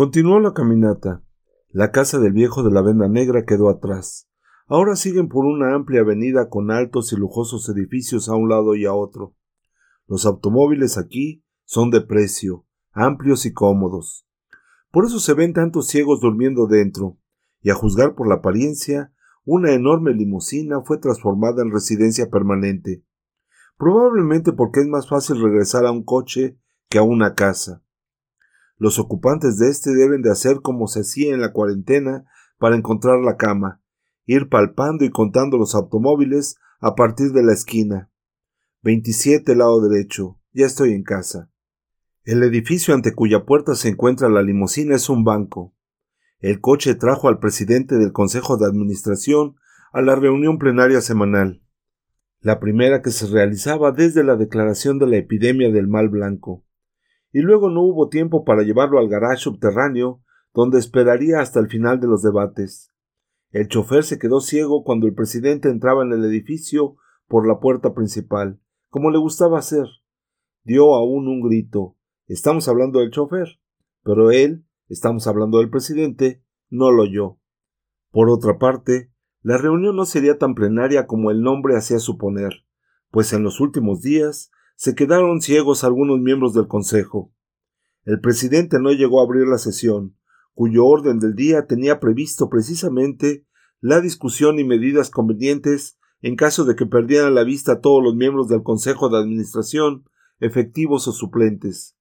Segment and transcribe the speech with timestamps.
[0.00, 1.22] Continuó la caminata.
[1.68, 4.30] La casa del viejo de la venda negra quedó atrás.
[4.66, 8.86] Ahora siguen por una amplia avenida con altos y lujosos edificios a un lado y
[8.86, 9.34] a otro.
[10.06, 14.26] Los automóviles aquí son de precio, amplios y cómodos.
[14.90, 17.18] Por eso se ven tantos ciegos durmiendo dentro,
[17.60, 19.12] y a juzgar por la apariencia,
[19.44, 23.04] una enorme limusina fue transformada en residencia permanente.
[23.76, 27.82] Probablemente porque es más fácil regresar a un coche que a una casa.
[28.80, 32.24] Los ocupantes de este deben de hacer como se hacía en la cuarentena
[32.58, 33.82] para encontrar la cama,
[34.24, 38.10] ir palpando y contando los automóviles a partir de la esquina.
[38.82, 40.40] 27 lado derecho.
[40.54, 41.50] Ya estoy en casa.
[42.24, 45.74] El edificio ante cuya puerta se encuentra la limusina es un banco.
[46.38, 49.56] El coche trajo al presidente del Consejo de Administración
[49.92, 51.62] a la reunión plenaria semanal,
[52.40, 56.64] la primera que se realizaba desde la declaración de la epidemia del mal blanco,
[57.32, 62.00] y luego no hubo tiempo para llevarlo al garage subterráneo, donde esperaría hasta el final
[62.00, 62.92] de los debates.
[63.50, 66.96] El chofer se quedó ciego cuando el presidente entraba en el edificio
[67.28, 69.86] por la puerta principal, como le gustaba hacer.
[70.64, 71.96] Dio aún un grito.
[72.26, 73.60] Estamos hablando del chofer.
[74.02, 77.38] Pero él, estamos hablando del presidente, no lo oyó.
[78.10, 82.64] Por otra parte, la reunión no sería tan plenaria como el nombre hacía suponer,
[83.10, 84.50] pues en los últimos días
[84.80, 87.34] se quedaron ciegos algunos miembros del Consejo.
[88.06, 90.16] El presidente no llegó a abrir la sesión,
[90.54, 93.44] cuyo orden del día tenía previsto precisamente
[93.82, 98.48] la discusión y medidas convenientes en caso de que perdieran la vista todos los miembros
[98.48, 100.04] del Consejo de Administración,
[100.38, 101.94] efectivos o suplentes.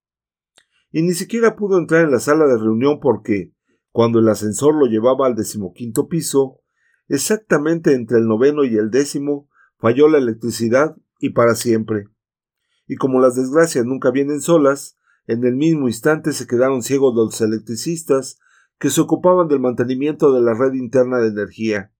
[0.90, 3.52] Y ni siquiera pudo entrar en la sala de reunión porque,
[3.92, 6.62] cuando el ascensor lo llevaba al decimoquinto piso,
[7.10, 9.50] exactamente entre el noveno y el décimo,
[9.80, 12.06] falló la electricidad y para siempre.
[12.90, 17.40] Y como las desgracias nunca vienen solas, en el mismo instante se quedaron ciegos los
[17.40, 18.40] electricistas
[18.80, 21.94] que se ocupaban del mantenimiento de la red interna de energía,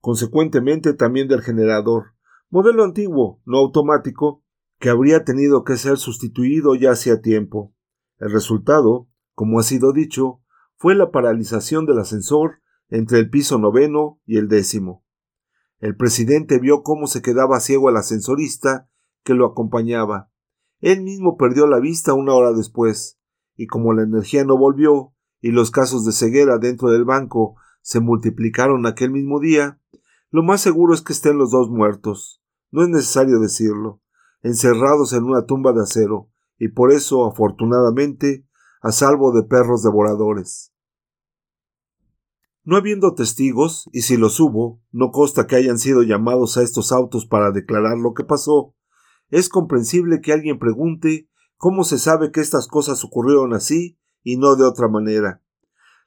[0.00, 2.14] consecuentemente también del generador,
[2.50, 4.44] modelo antiguo, no automático,
[4.78, 7.74] que habría tenido que ser sustituido ya hacía tiempo.
[8.18, 10.40] El resultado, como ha sido dicho,
[10.76, 15.04] fue la paralización del ascensor entre el piso noveno y el décimo.
[15.80, 18.88] El presidente vio cómo se quedaba ciego el ascensorista
[19.24, 20.30] que lo acompañaba.
[20.80, 23.18] Él mismo perdió la vista una hora después,
[23.56, 28.00] y como la energía no volvió, y los casos de ceguera dentro del banco se
[28.00, 29.80] multiplicaron aquel mismo día,
[30.30, 32.42] lo más seguro es que estén los dos muertos.
[32.70, 34.00] No es necesario decirlo,
[34.42, 38.46] encerrados en una tumba de acero, y por eso, afortunadamente,
[38.80, 40.72] a salvo de perros devoradores.
[42.64, 46.92] No habiendo testigos, y si los hubo, no consta que hayan sido llamados a estos
[46.92, 48.74] autos para declarar lo que pasó,
[49.32, 51.26] es comprensible que alguien pregunte
[51.56, 55.42] cómo se sabe que estas cosas ocurrieron así y no de otra manera.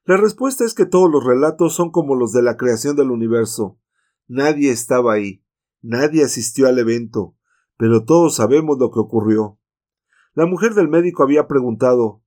[0.06, 3.80] La respuesta es que todos los relatos son como los de la creación del universo.
[4.28, 5.44] Nadie estaba ahí,
[5.82, 7.36] nadie asistió al evento,
[7.78, 9.58] pero todos sabemos lo que ocurrió.
[10.36, 12.22] La mujer del médico había preguntado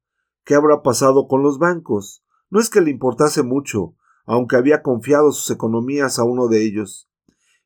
[0.44, 2.24] ¿Qué habrá pasado con los bancos?
[2.50, 3.94] No es que le importase mucho,
[4.26, 7.08] aunque había confiado sus economías a uno de ellos.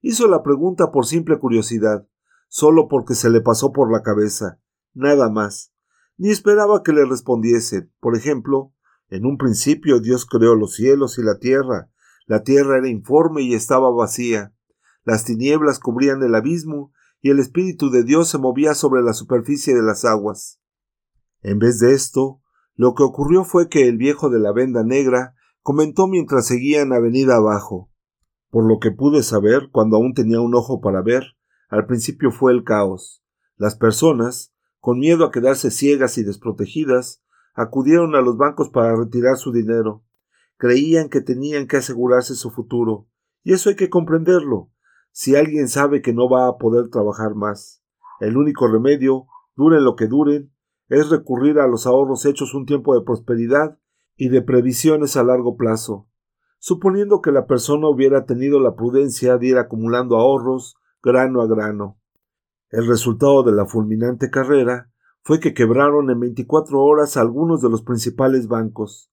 [0.02, 2.06] Hizo la pregunta por simple curiosidad,
[2.52, 4.60] solo porque se le pasó por la cabeza,
[4.92, 5.72] nada más
[6.18, 7.90] ni esperaba que le respondiese.
[8.00, 8.72] Por ejemplo,
[9.08, 11.90] en un principio Dios creó los cielos y la tierra.
[12.26, 14.54] La tierra era informe y estaba vacía.
[15.04, 19.74] Las tinieblas cubrían el abismo y el Espíritu de Dios se movía sobre la superficie
[19.74, 20.60] de las aguas.
[21.40, 22.40] En vez de esto,
[22.76, 27.36] lo que ocurrió fue que el viejo de la venda negra comentó mientras seguían avenida
[27.36, 27.90] abajo.
[28.50, 31.24] Por lo que pude saber cuando aún tenía un ojo para ver,
[31.72, 33.24] al principio fue el caos.
[33.56, 37.24] Las personas, con miedo a quedarse ciegas y desprotegidas,
[37.54, 40.04] acudieron a los bancos para retirar su dinero.
[40.58, 43.08] Creían que tenían que asegurarse su futuro,
[43.42, 44.70] y eso hay que comprenderlo.
[45.12, 47.82] Si alguien sabe que no va a poder trabajar más,
[48.20, 49.26] el único remedio,
[49.56, 50.52] duren lo que duren,
[50.90, 53.78] es recurrir a los ahorros hechos un tiempo de prosperidad
[54.14, 56.06] y de previsiones a largo plazo.
[56.58, 61.98] Suponiendo que la persona hubiera tenido la prudencia de ir acumulando ahorros grano a grano.
[62.70, 64.90] El resultado de la fulminante carrera
[65.22, 69.10] fue que quebraron en 24 horas algunos de los principales bancos.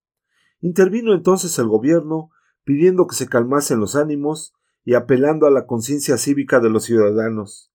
[0.61, 2.29] Intervino entonces el gobierno
[2.63, 4.53] pidiendo que se calmasen los ánimos
[4.83, 7.71] y apelando a la conciencia cívica de los ciudadanos,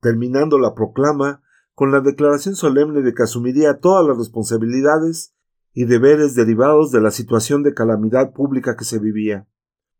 [0.00, 1.42] terminando la proclama
[1.74, 5.34] con la declaración solemne de que asumiría todas las responsabilidades
[5.72, 9.48] y deberes derivados de la situación de calamidad pública que se vivía.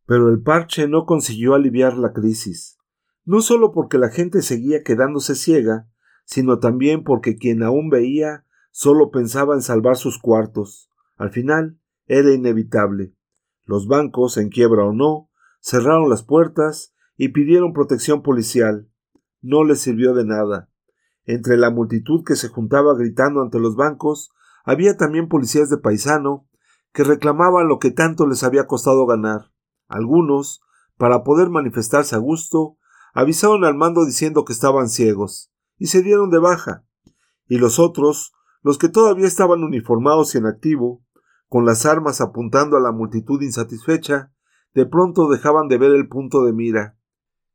[0.07, 2.74] Pero el parche no consiguió aliviar la crisis
[3.25, 5.89] no solo porque la gente seguía quedándose ciega,
[6.25, 12.33] sino también porque quien aún veía solo pensaba en salvar sus cuartos, Al final, era
[12.33, 13.15] inevitable.
[13.65, 15.31] Los bancos, en quiebra o no,
[15.61, 18.91] cerraron las puertas y pidieron protección policial.
[19.41, 20.69] No les sirvió de nada.
[21.25, 24.33] Entre la multitud que se juntaba gritando ante los bancos,
[24.65, 26.49] había también policías de paisano
[26.93, 29.53] que reclamaban lo que tanto les había costado ganar.
[29.89, 30.63] Algunos,
[30.97, 32.77] para poder manifestarse a gusto,
[33.15, 36.85] avisaron al mando diciendo que estaban ciegos, y se dieron de baja.
[37.47, 38.33] Y los otros,
[38.63, 41.03] los que todavía estaban uniformados y en activo,
[41.49, 44.33] con las armas apuntando a la multitud insatisfecha,
[44.75, 46.99] de pronto dejaban de ver el punto de mira.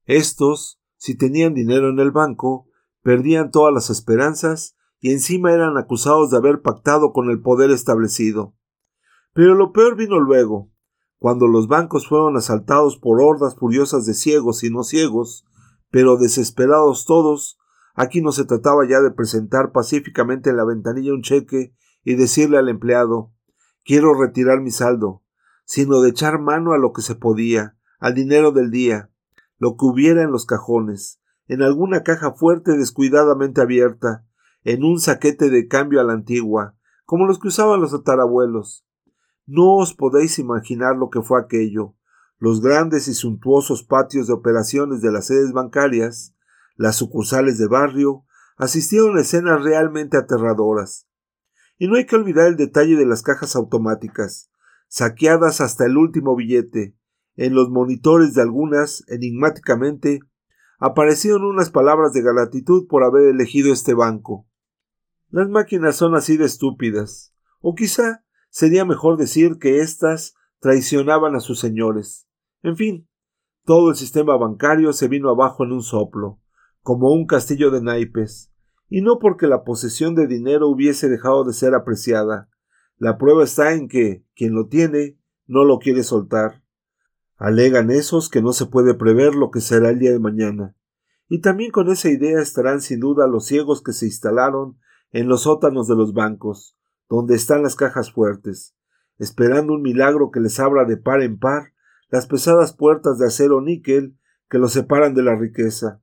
[0.06, 2.68] Estos, si tenían dinero en el banco,
[3.04, 8.54] perdían todas las esperanzas y encima eran acusados de haber pactado con el poder establecido.
[9.34, 10.72] Pero lo peor vino luego,
[11.18, 15.46] cuando los bancos fueron asaltados por hordas furiosas de ciegos y no ciegos,
[15.92, 17.60] pero desesperados todos,
[17.96, 22.58] aquí no se trataba ya de presentar pacíficamente en la ventanilla un cheque y decirle
[22.58, 23.34] al empleado
[23.86, 25.24] quiero retirar mi saldo,
[25.66, 29.10] sino de echar mano a lo que se podía, al dinero del día,
[29.58, 34.26] lo que hubiera en los cajones, en alguna caja fuerte descuidadamente abierta,
[34.64, 36.76] en un saquete de cambio a la antigua,
[37.06, 38.86] como los que usaban los tatarabuelos.
[39.48, 41.96] No os podéis imaginar lo que fue aquello.
[42.40, 46.36] Los grandes y suntuosos patios de operaciones de las sedes bancarias,
[46.78, 48.24] las sucursales de barrio,
[48.56, 51.06] asistieron a escenas realmente aterradoras.
[51.78, 54.50] Y no hay que olvidar el detalle de las cajas automáticas,
[54.88, 56.96] saqueadas hasta el último billete.
[57.36, 60.22] En los monitores de algunas, enigmáticamente,
[60.80, 64.48] aparecieron unas palabras de gratitud por haber elegido este banco.
[65.30, 67.34] Las máquinas son así de estúpidas.
[67.60, 72.29] O quizá sería mejor decir que éstas traicionaban a sus señores.
[72.62, 73.08] En fin,
[73.66, 76.40] todo el sistema bancario se vino abajo en un soplo,
[76.82, 78.52] como un castillo de naipes,
[78.90, 82.50] y no porque la posesión de dinero hubiese dejado de ser apreciada.
[82.98, 86.64] La prueba está en que quien lo tiene no lo quiere soltar.
[87.38, 90.76] Alegan esos que no se puede prever lo que será el día de mañana.
[91.30, 94.78] Y también con esa idea estarán sin duda los ciegos que se instalaron
[95.12, 96.76] en los sótanos de los bancos,
[97.08, 98.76] donde están las cajas fuertes,
[99.18, 101.74] esperando un milagro que les abra de par en par
[102.10, 104.18] las pesadas puertas de acero níquel
[104.50, 106.02] que los separan de la riqueza.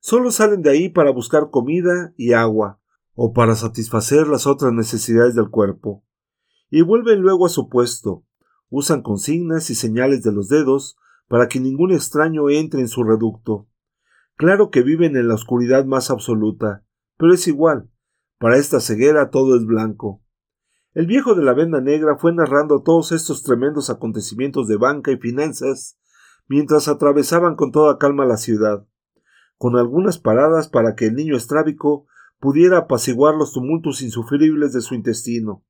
[0.00, 2.80] Solo salen de ahí para buscar comida y agua,
[3.14, 6.04] o para satisfacer las otras necesidades del cuerpo.
[6.70, 8.24] Y vuelven luego a su puesto,
[8.68, 10.96] usan consignas y señales de los dedos
[11.28, 13.66] para que ningún extraño entre en su reducto.
[14.36, 16.84] Claro que viven en la oscuridad más absoluta,
[17.16, 17.90] pero es igual,
[18.38, 20.22] para esta ceguera todo es blanco.
[20.96, 25.18] El viejo de la venda negra fue narrando todos estos tremendos acontecimientos de banca y
[25.18, 25.98] finanzas
[26.48, 28.86] mientras atravesaban con toda calma la ciudad
[29.58, 32.06] con algunas paradas para que el niño estrábico
[32.38, 35.64] pudiera apaciguar los tumultos insufribles de su intestino.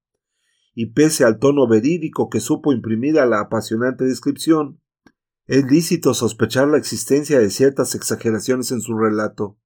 [0.75, 4.81] Y pese al tono verídico que supo imprimir a la apasionante descripción,
[5.47, 9.57] es lícito sospechar la existencia de ciertas exageraciones en su relato.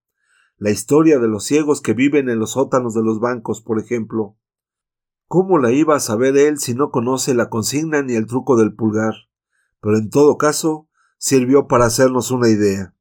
[0.58, 4.36] La historia de los ciegos que viven en los sótanos de los bancos, por ejemplo.
[5.32, 8.74] ¿Cómo la iba a saber él si no conoce la consigna ni el truco del
[8.74, 9.14] pulgar?
[9.80, 10.88] Pero en todo caso,
[11.18, 12.96] sirvió para hacernos una idea.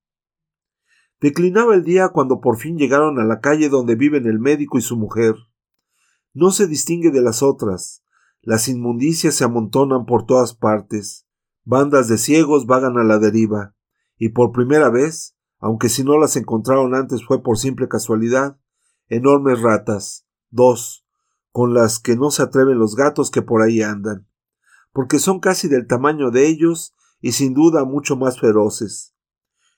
[1.19, 4.81] Declinaba el día cuando por fin llegaron a la calle donde viven el médico y
[4.81, 5.33] su mujer.
[6.31, 8.03] No se distingue de las otras.
[8.43, 11.25] Las inmundicias se amontonan por todas partes.
[11.63, 13.73] Bandas de ciegos vagan a la deriva.
[14.19, 18.59] Y por primera vez, aunque si no las encontraron antes fue por simple casualidad,
[19.07, 20.98] enormes ratas, dos,
[21.51, 24.27] con las que no se atreven los gatos que por ahí andan,
[24.93, 29.15] porque son casi del tamaño de ellos y sin duda mucho más feroces.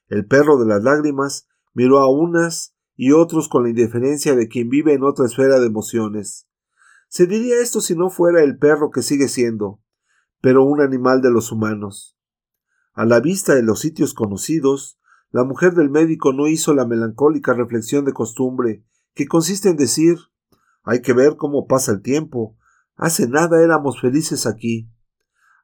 [0.07, 4.69] El perro de las lágrimas miró a unas y otros con la indiferencia de quien
[4.69, 6.47] vive en otra esfera de emociones.
[7.07, 9.81] Se diría esto si no fuera el perro que sigue siendo,
[10.41, 12.17] pero un animal de los humanos.
[12.93, 14.99] A la vista de los sitios conocidos,
[15.31, 20.17] la mujer del médico no hizo la melancólica reflexión de costumbre, que consiste en decir
[20.83, 22.57] hay que ver cómo pasa el tiempo.
[22.95, 24.89] Hace nada éramos felices aquí.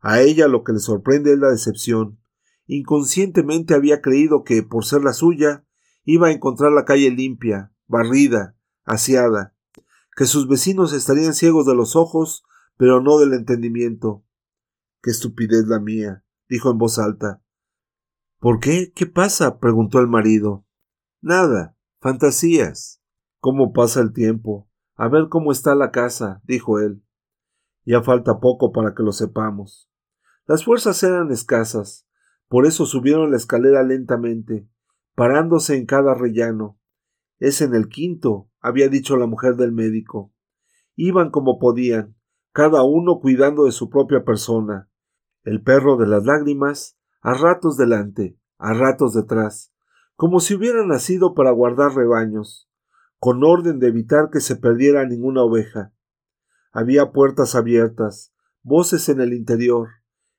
[0.01, 2.19] A ella lo que le sorprende es la decepción.
[2.67, 5.65] Inconscientemente había creído que, por ser la suya,
[6.03, 8.55] iba a encontrar la calle limpia, barrida,
[8.86, 9.55] aseada,
[10.15, 12.43] que sus vecinos estarían ciegos de los ojos,
[12.77, 14.24] pero no del entendimiento.
[15.01, 17.41] Qué estupidez la mía, dijo en voz alta.
[18.39, 18.91] ¿Por qué?
[18.93, 19.59] ¿Qué pasa?
[19.59, 20.65] preguntó el marido.
[21.21, 21.75] Nada.
[22.00, 23.01] Fantasías.
[23.39, 24.66] ¿Cómo pasa el tiempo?
[24.97, 27.03] A ver cómo está la casa, dijo él.
[27.85, 29.89] Ya falta poco para que lo sepamos.
[30.47, 32.07] Las fuerzas eran escasas.
[32.47, 34.67] Por eso subieron la escalera lentamente,
[35.15, 36.79] parándose en cada rellano.
[37.39, 40.33] Es en el quinto, había dicho la mujer del médico.
[40.95, 42.15] Iban como podían,
[42.51, 44.89] cada uno cuidando de su propia persona.
[45.43, 49.71] El perro de las lágrimas, a ratos delante, a ratos detrás,
[50.15, 52.66] como si hubiera nacido para guardar rebaños,
[53.19, 55.93] con orden de evitar que se perdiera ninguna oveja.
[56.71, 59.89] Había puertas abiertas, voces en el interior,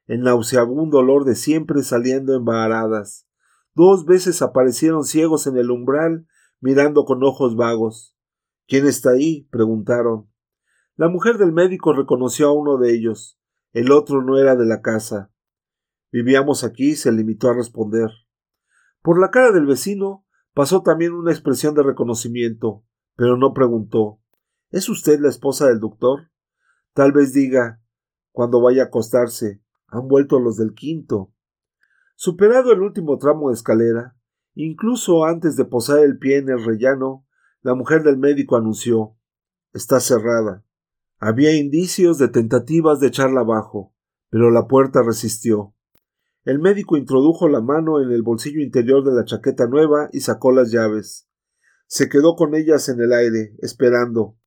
[0.06, 3.26] el nauseabundo olor de siempre saliendo embaradas.
[3.74, 6.26] Dos veces aparecieron ciegos en el umbral,
[6.60, 8.16] mirando con ojos vagos.
[8.66, 9.48] ¿Quién está ahí?
[9.50, 10.30] preguntaron.
[10.96, 13.38] La mujer del médico reconoció a uno de ellos.
[13.72, 15.30] El otro no era de la casa.
[16.10, 18.10] Vivíamos aquí, se limitó a responder.
[19.02, 20.24] Por la cara del vecino
[20.58, 22.82] pasó también una expresión de reconocimiento,
[23.14, 24.18] pero no preguntó
[24.70, 26.32] ¿Es usted la esposa del doctor?
[26.94, 27.80] Tal vez diga,
[28.32, 31.32] cuando vaya a acostarse, han vuelto los del quinto.
[32.16, 34.16] Superado el último tramo de escalera,
[34.54, 37.24] incluso antes de posar el pie en el rellano,
[37.62, 39.14] la mujer del médico anunció
[39.72, 40.64] Está cerrada.
[41.20, 43.94] Había indicios de tentativas de echarla abajo,
[44.28, 45.72] pero la puerta resistió.
[46.48, 50.50] El médico introdujo la mano en el bolsillo interior de la chaqueta nueva y sacó
[50.50, 51.28] las llaves.
[51.86, 54.38] Se quedó con ellas en el aire, esperando,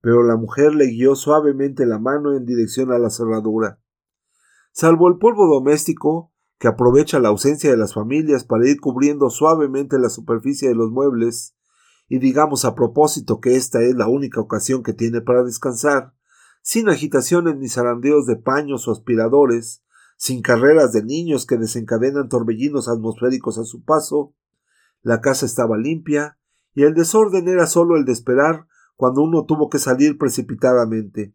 [0.00, 3.80] pero la mujer le guió suavemente la mano en dirección a la cerradura.
[4.70, 9.98] Salvo el polvo doméstico, que aprovecha la ausencia de las familias para ir cubriendo suavemente
[9.98, 11.56] la superficie de los muebles,
[12.06, 16.14] y digamos a propósito que esta es la única ocasión que tiene para descansar,
[16.62, 19.82] sin agitaciones ni zarandeos de paños o aspiradores,
[20.18, 24.34] sin carreras de niños que desencadenan torbellinos atmosféricos a su paso,
[25.00, 26.38] la casa estaba limpia,
[26.74, 31.34] y el desorden era solo el de esperar cuando uno tuvo que salir precipitadamente.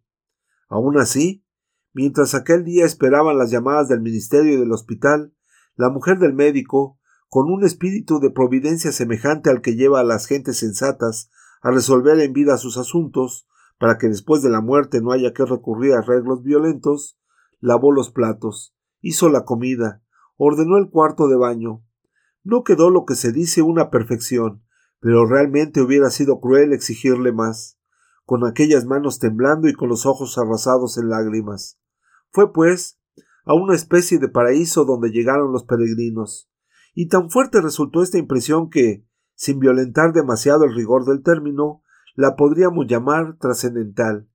[0.67, 1.45] Aun así,
[1.93, 5.33] mientras aquel día esperaban las llamadas del ministerio y del hospital,
[5.75, 6.99] la mujer del médico,
[7.29, 11.29] con un espíritu de providencia semejante al que lleva a las gentes sensatas
[11.61, 13.47] a resolver en vida sus asuntos,
[13.79, 17.17] para que después de la muerte no haya que recurrir a arreglos violentos,
[17.63, 20.03] lavó los platos, hizo la comida,
[20.35, 21.81] ordenó el cuarto de baño.
[22.43, 24.63] No quedó lo que se dice una perfección,
[24.99, 27.79] pero realmente hubiera sido cruel exigirle más,
[28.25, 31.79] con aquellas manos temblando y con los ojos arrasados en lágrimas.
[32.31, 32.99] Fue, pues,
[33.45, 36.51] a una especie de paraíso donde llegaron los peregrinos,
[36.93, 41.81] y tan fuerte resultó esta impresión que, sin violentar demasiado el rigor del término,
[42.13, 44.27] la podríamos llamar trascendental,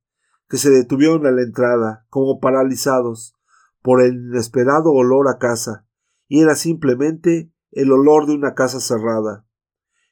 [0.48, 3.34] que se detuvieron a la entrada, como paralizados,
[3.82, 5.86] por el inesperado olor a casa,
[6.26, 9.46] y era simplemente el olor de una casa cerrada.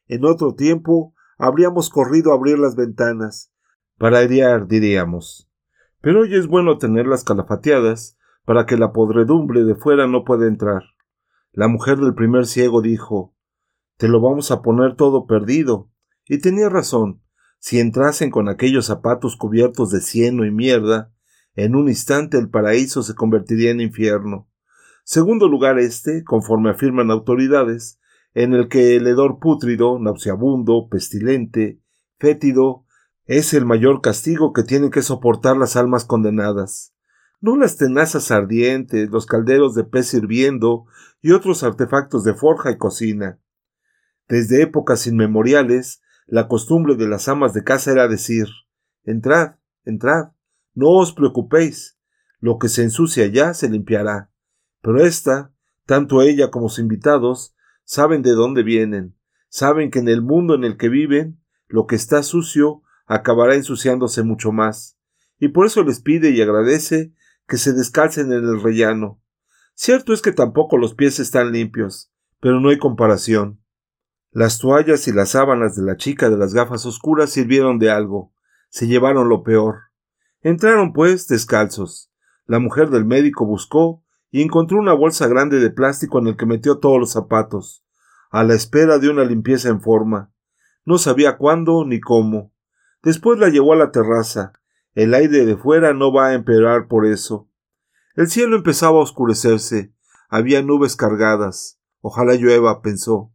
[0.06, 3.52] En otro tiempo habríamos corrido a abrir las ventanas,
[3.98, 5.48] para airear, diríamos.
[6.02, 10.82] Pero hoy es bueno tenerlas calafateadas para que la podredumbre de fuera no pueda entrar.
[11.52, 13.34] La mujer del primer ciego dijo
[13.96, 15.90] Te lo vamos a poner todo perdido.
[16.26, 17.22] Y tenía razón.
[17.58, 21.12] Si entrasen con aquellos zapatos cubiertos de cieno y mierda,
[21.54, 24.48] en un instante el paraíso se convertiría en infierno.
[25.04, 27.98] Segundo lugar este, conforme afirman autoridades,
[28.34, 31.80] en el que el hedor pútrido, nauseabundo, pestilente,
[32.18, 32.84] fétido,
[33.24, 36.94] es el mayor castigo que tienen que soportar las almas condenadas.
[37.40, 40.86] No las tenazas ardientes, los calderos de pez hirviendo
[41.22, 43.40] y otros artefactos de forja y cocina.
[44.28, 48.48] Desde épocas inmemoriales, la costumbre de las amas de casa era decir
[49.04, 49.54] Entrad,
[49.84, 50.32] entrad,
[50.74, 51.96] no os preocupéis,
[52.40, 54.30] lo que se ensucia ya se limpiará.
[54.82, 55.52] Pero ésta,
[55.86, 57.54] tanto ella como sus invitados,
[57.84, 59.16] saben de dónde vienen,
[59.48, 64.24] saben que en el mundo en el que viven, lo que está sucio acabará ensuciándose
[64.24, 64.98] mucho más,
[65.38, 67.14] y por eso les pide y agradece
[67.46, 69.22] que se descalcen en el rellano.
[69.74, 73.60] Cierto es que tampoco los pies están limpios, pero no hay comparación.
[74.36, 78.34] Las toallas y las sábanas de la chica de las gafas oscuras sirvieron de algo,
[78.68, 79.84] se llevaron lo peor.
[80.42, 82.12] Entraron, pues, descalzos.
[82.44, 86.44] La mujer del médico buscó y encontró una bolsa grande de plástico en el que
[86.44, 87.82] metió todos los zapatos,
[88.30, 90.30] a la espera de una limpieza en forma.
[90.84, 92.52] No sabía cuándo ni cómo.
[93.02, 94.52] Después la llevó a la terraza.
[94.94, 97.48] El aire de fuera no va a empeorar por eso.
[98.14, 99.94] El cielo empezaba a oscurecerse.
[100.28, 101.80] Había nubes cargadas.
[102.02, 103.32] Ojalá llueva, pensó.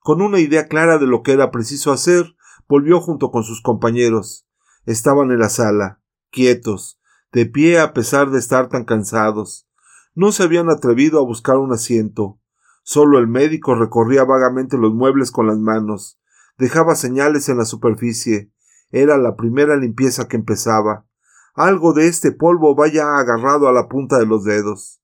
[0.00, 2.34] Con una idea clara de lo que era preciso hacer,
[2.68, 4.46] volvió junto con sus compañeros.
[4.86, 6.98] Estaban en la sala, quietos,
[7.32, 9.68] de pie a pesar de estar tan cansados.
[10.14, 12.40] No se habían atrevido a buscar un asiento.
[12.82, 16.18] Solo el médico recorría vagamente los muebles con las manos.
[16.56, 18.50] Dejaba señales en la superficie.
[18.90, 21.06] Era la primera limpieza que empezaba.
[21.54, 25.02] Algo de este polvo vaya agarrado a la punta de los dedos.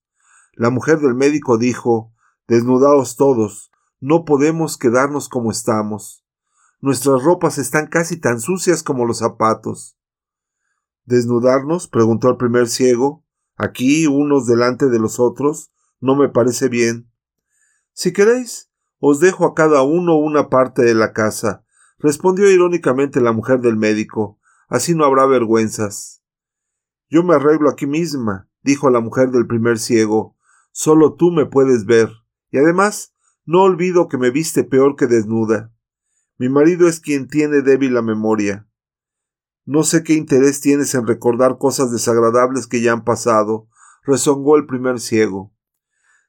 [0.53, 2.13] La mujer del médico dijo
[2.47, 3.71] Desnudaos todos.
[3.99, 6.23] No podemos quedarnos como estamos.
[6.79, 9.97] Nuestras ropas están casi tan sucias como los zapatos.
[11.05, 11.87] ¿Desnudarnos?
[11.87, 13.25] preguntó el primer ciego.
[13.55, 15.71] Aquí, unos delante de los otros.
[15.99, 17.09] No me parece bien.
[17.93, 21.63] Si queréis, os dejo a cada uno una parte de la casa,
[21.97, 24.39] respondió irónicamente la mujer del médico.
[24.67, 26.21] Así no habrá vergüenzas.
[27.09, 30.35] Yo me arreglo aquí misma, dijo la mujer del primer ciego.
[30.71, 32.11] Solo tú me puedes ver.
[32.51, 33.13] Y además,
[33.47, 35.73] no olvido que me viste peor que desnuda.
[36.37, 38.67] Mi marido es quien tiene débil la memoria.
[39.65, 43.69] No sé qué interés tienes en recordar cosas desagradables que ya han pasado,
[44.03, 45.53] rezongó el primer ciego.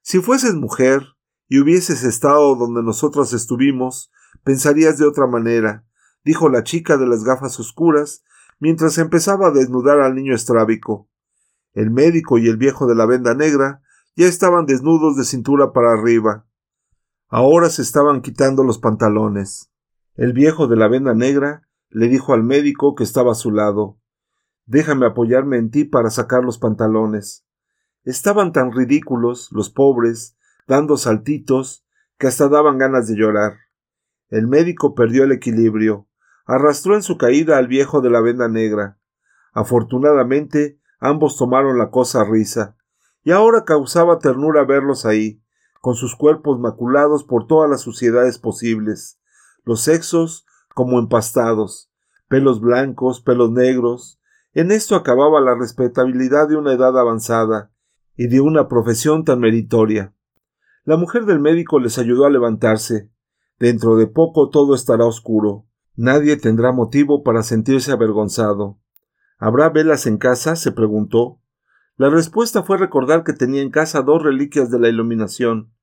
[0.00, 1.02] Si fueses mujer
[1.48, 4.12] y hubieses estado donde nosotras estuvimos,
[4.44, 5.84] pensarías de otra manera,
[6.25, 8.22] dijo la chica de las gafas oscuras,
[8.60, 11.10] mientras empezaba a desnudar al niño estrábico.
[11.72, 13.82] El médico y el viejo de la venda negra
[14.14, 16.48] ya estaban desnudos de cintura para arriba.
[17.30, 19.70] Ahora se estaban quitando los pantalones.
[20.14, 23.99] El viejo de la venda negra le dijo al médico que estaba a su lado
[24.64, 27.47] Déjame apoyarme en ti para sacar los pantalones.
[28.04, 31.87] Estaban tan ridículos, los pobres, dando saltitos,
[32.18, 33.58] que hasta daban ganas de llorar.
[34.28, 36.06] El médico perdió el equilibrio,
[36.47, 38.99] arrastró en su caída al viejo de la venda negra.
[39.52, 42.76] Afortunadamente, ambos tomaron la cosa a risa,
[43.23, 45.42] y ahora causaba ternura verlos ahí,
[45.80, 49.20] con sus cuerpos maculados por todas las suciedades posibles,
[49.64, 51.90] los sexos como empastados,
[52.28, 54.20] pelos blancos, pelos negros.
[54.52, 57.73] En esto acababa la respetabilidad de una edad avanzada
[58.16, 60.14] y de una profesión tan meritoria.
[60.85, 63.11] La mujer del médico les ayudó a levantarse.
[63.58, 65.66] Dentro de poco todo estará oscuro.
[65.97, 68.78] Nadie tendrá motivo para sentirse avergonzado.
[69.38, 70.56] ¿Habrá velas en casa?
[70.56, 71.40] se preguntó.
[71.99, 75.75] La respuesta fue recordar que tenía en casa dos reliquias de la iluminación,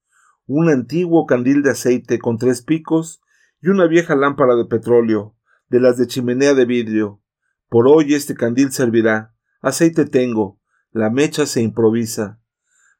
[0.48, 3.22] un antiguo candil de aceite con tres picos
[3.62, 5.36] y una vieja lámpara de petróleo,
[5.68, 7.22] de las de chimenea de vidrio.
[7.68, 9.36] Por hoy este candil servirá.
[9.60, 10.62] Aceite tengo.
[10.92, 12.40] La mecha se improvisa.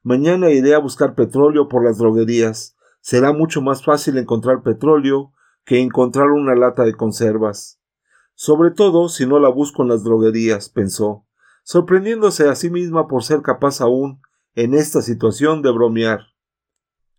[0.04, 2.76] Mañana iré a buscar petróleo por las droguerías.
[3.00, 5.32] Será mucho más fácil encontrar petróleo
[5.64, 7.80] que encontrar una lata de conservas.
[8.34, 11.25] Sobre todo si no la busco en las droguerías, pensó,
[11.66, 14.22] sorprendiéndose a sí misma por ser capaz aún,
[14.54, 16.28] en esta situación, de bromear.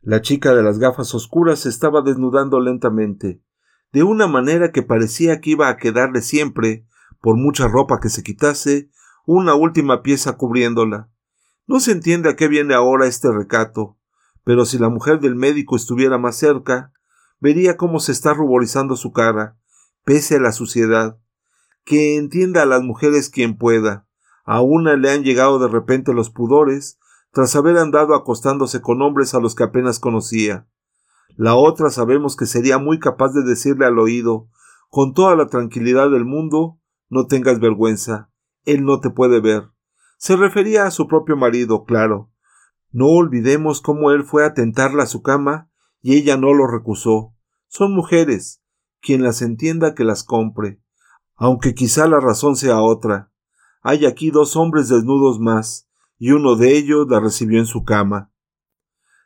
[0.00, 3.42] La chica de las gafas oscuras se estaba desnudando lentamente,
[3.92, 6.86] de una manera que parecía que iba a quedarle siempre,
[7.20, 8.88] por mucha ropa que se quitase,
[9.26, 11.10] una última pieza cubriéndola.
[11.66, 13.98] No se entiende a qué viene ahora este recato,
[14.44, 16.92] pero si la mujer del médico estuviera más cerca,
[17.40, 19.58] vería cómo se está ruborizando su cara,
[20.04, 21.18] pese a la suciedad.
[21.84, 24.05] Que entienda a las mujeres quien pueda.
[24.46, 26.98] A una le han llegado de repente los pudores,
[27.32, 30.66] tras haber andado acostándose con hombres a los que apenas conocía.
[31.36, 34.48] La otra sabemos que sería muy capaz de decirle al oído,
[34.88, 36.78] con toda la tranquilidad del mundo,
[37.10, 38.30] no tengas vergüenza,
[38.64, 39.64] él no te puede ver.
[40.16, 42.30] Se refería a su propio marido, claro.
[42.90, 47.34] No olvidemos cómo él fue a tentarla a su cama y ella no lo recusó.
[47.66, 48.62] Son mujeres.
[49.00, 50.80] Quien las entienda que las compre.
[51.34, 53.30] Aunque quizá la razón sea otra.
[53.88, 58.32] Hay aquí dos hombres desnudos más, y uno de ellos la recibió en su cama.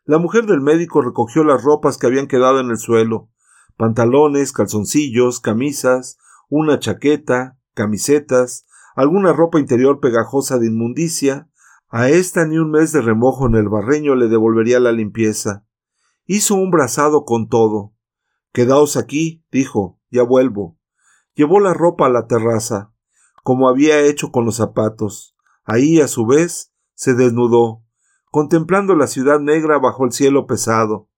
[0.04, 3.30] La mujer del médico recogió las ropas que habían quedado en el suelo
[3.78, 6.18] pantalones, calzoncillos, camisas,
[6.50, 11.48] una chaqueta, camisetas, alguna ropa interior pegajosa de inmundicia.
[11.88, 15.64] A esta ni un mes de remojo en el barreño le devolvería la limpieza.
[16.26, 17.94] Hizo un brazado con todo.
[18.52, 20.76] Quedaos aquí, dijo, ya vuelvo.
[21.34, 22.92] Llevó la ropa a la terraza,
[23.42, 25.36] como había hecho con los zapatos.
[25.64, 27.82] Ahí, a su vez, se desnudó,
[28.30, 31.08] contemplando la ciudad negra bajo el cielo pesado.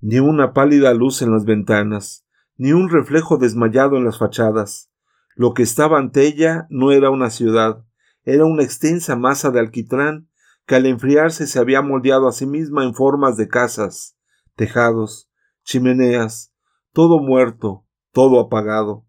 [0.00, 4.90] Ni una pálida luz en las ventanas, ni un reflejo desmayado en las fachadas.
[5.34, 7.84] Lo que estaba ante ella no era una ciudad,
[8.24, 10.28] era una extensa masa de alquitrán
[10.66, 14.16] que al enfriarse se había moldeado a sí misma en formas de casas,
[14.56, 15.30] tejados,
[15.64, 16.52] chimeneas,
[16.92, 19.06] todo muerto, todo apagado.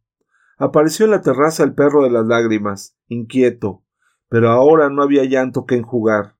[0.63, 3.83] Apareció en la terraza el perro de las lágrimas, inquieto,
[4.29, 6.37] pero ahora no había llanto que enjugar.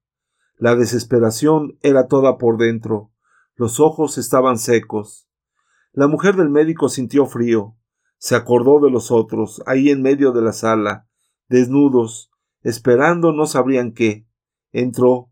[0.59, 3.11] La desesperación era toda por dentro.
[3.55, 5.27] Los ojos estaban secos.
[5.91, 7.75] La mujer del médico sintió frío.
[8.19, 11.07] Se acordó de los otros, ahí en medio de la sala,
[11.49, 12.29] desnudos,
[12.61, 14.27] esperando no sabrían qué.
[14.71, 15.31] Entró.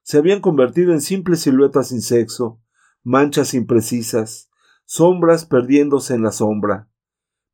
[0.00, 2.58] Se habían convertido en simples siluetas sin sexo,
[3.02, 4.50] manchas imprecisas,
[4.86, 6.89] sombras perdiéndose en la sombra.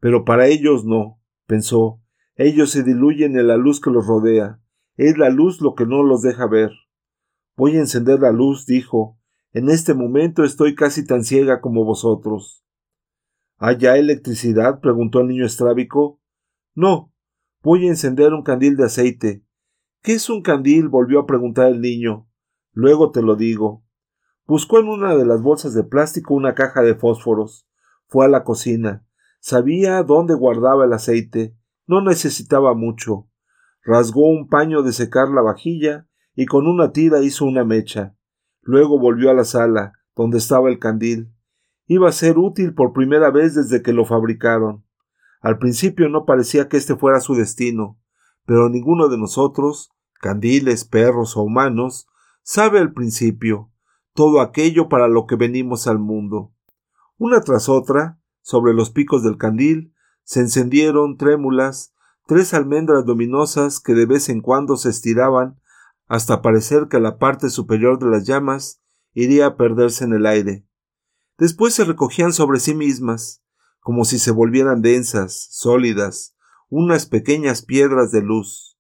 [0.07, 2.01] Pero para ellos no, pensó,
[2.37, 4.61] ellos se diluyen en la luz que los rodea.
[4.95, 6.71] Es la luz lo que no los deja ver.
[7.57, 9.19] Voy a encender la luz, dijo.
[9.51, 12.64] En este momento estoy casi tan ciega como vosotros.
[13.57, 14.79] ¿Hay ya electricidad?
[14.79, 16.21] preguntó el niño estrábico.
[16.77, 17.12] No,
[17.64, 19.45] Voy a encender un candil de aceite.
[20.03, 20.87] ¿Qué es un candil?
[20.87, 22.29] volvió a preguntar el niño.
[22.71, 23.83] Luego te lo digo.
[24.47, 27.66] Buscó en una de las bolsas de plástico una caja de fósforos.
[28.07, 29.05] Fue a la cocina.
[29.49, 31.57] Sabía dónde guardaba el aceite.
[31.87, 33.29] No necesitaba mucho.
[33.85, 38.17] Rasgó un paño de secar la vajilla y con una tira hizo una mecha.
[38.61, 41.33] Luego volvió a la sala, donde estaba el candil.
[41.87, 44.85] Iba a ser útil por primera vez desde que lo fabricaron.
[45.41, 48.01] Al principio no parecía que este fuera su destino,
[48.47, 52.09] pero ninguno de nosotros, candiles, perros o humanos,
[52.43, 53.71] sabe al principio
[54.13, 56.53] todo aquello para lo que venimos al mundo.
[57.17, 61.97] Una tras otra, sobre los picos del candil, se encendieron trémulas
[62.29, 65.61] tres almendras luminosas que de vez en cuando se estiraban
[66.07, 68.81] hasta parecer que la parte superior de las llamas
[69.15, 70.65] iría a perderse en el aire.
[71.39, 73.43] Después se recogían sobre sí mismas,
[73.81, 76.37] como si se volvieran densas, sólidas,
[76.69, 78.79] unas pequeñas piedras de luz.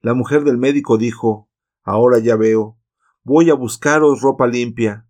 [0.00, 1.50] La mujer del médico dijo
[1.82, 2.78] Ahora ya veo.
[3.24, 5.06] Voy a buscaros ropa limpia.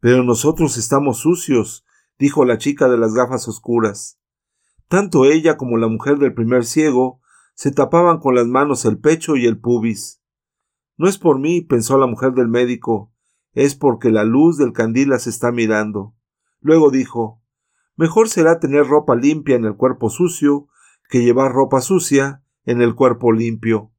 [0.00, 1.84] Pero nosotros estamos sucios,
[2.22, 4.20] dijo la chica de las gafas oscuras.
[4.86, 7.20] Tanto ella como la mujer del primer ciego
[7.56, 10.22] se tapaban con las manos el pecho y el pubis.
[10.96, 13.12] No es por mí, pensó la mujer del médico,
[13.54, 16.14] es porque la luz del candil las está mirando.
[16.60, 17.42] Luego dijo
[17.96, 20.68] Mejor será tener ropa limpia en el cuerpo sucio
[21.10, 23.90] que llevar ropa sucia en el cuerpo limpio.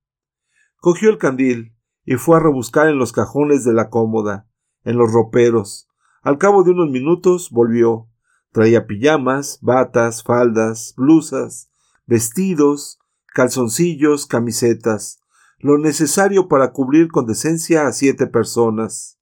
[0.78, 4.48] Cogió el candil y fue a rebuscar en los cajones de la cómoda,
[4.86, 5.90] en los roperos.
[6.24, 8.08] Al cabo de unos minutos volvió.
[8.54, 11.72] Traía pijamas, batas, faldas, blusas,
[12.06, 13.00] vestidos,
[13.34, 15.20] calzoncillos, camisetas,
[15.58, 19.18] lo necesario para cubrir con decencia a siete personas.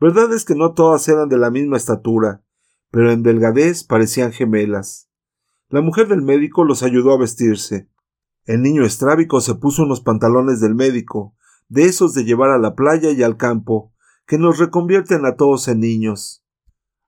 [0.00, 2.42] Verdad es que no todas eran de la misma estatura,
[2.90, 5.10] pero en delgadez parecían gemelas.
[5.68, 7.90] La mujer del médico los ayudó a vestirse.
[8.46, 11.34] El niño estrábico se puso unos pantalones del médico,
[11.68, 13.92] de esos de llevar a la playa y al campo,
[14.26, 16.42] que nos reconvierten a todos en niños.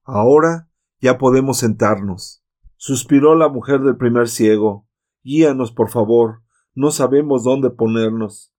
[0.04, 0.68] Ahora
[1.04, 2.42] ya podemos sentarnos.
[2.76, 4.88] Suspiró la mujer del primer ciego.
[5.22, 6.42] Guíanos, por favor.
[6.74, 8.54] No sabemos dónde ponernos.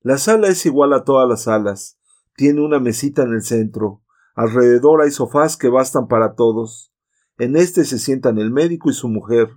[0.00, 2.00] La sala es igual a todas las salas.
[2.34, 4.02] Tiene una mesita en el centro.
[4.34, 6.94] Alrededor hay sofás que bastan para todos.
[7.36, 9.50] En este se sientan el médico y su mujer,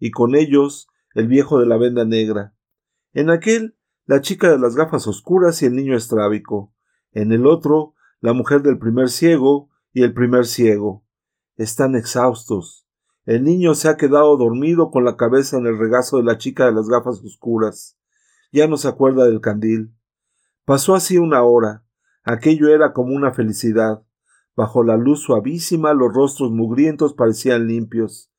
[0.00, 2.52] y con ellos el viejo de la venda negra.
[3.12, 6.74] En aquel, la chica de las gafas oscuras y el niño estrábico.
[7.12, 11.04] En el otro, la mujer del primer ciego y el primer ciego.
[11.60, 12.86] Están exhaustos.
[13.26, 16.64] El niño se ha quedado dormido con la cabeza en el regazo de la chica
[16.64, 17.98] de las gafas oscuras.
[18.50, 19.94] Ya no se acuerda del candil.
[20.64, 21.84] Pasó así una hora.
[22.24, 24.02] Aquello era como una felicidad.
[24.56, 28.32] Bajo la luz suavísima los rostros mugrientos parecían limpios.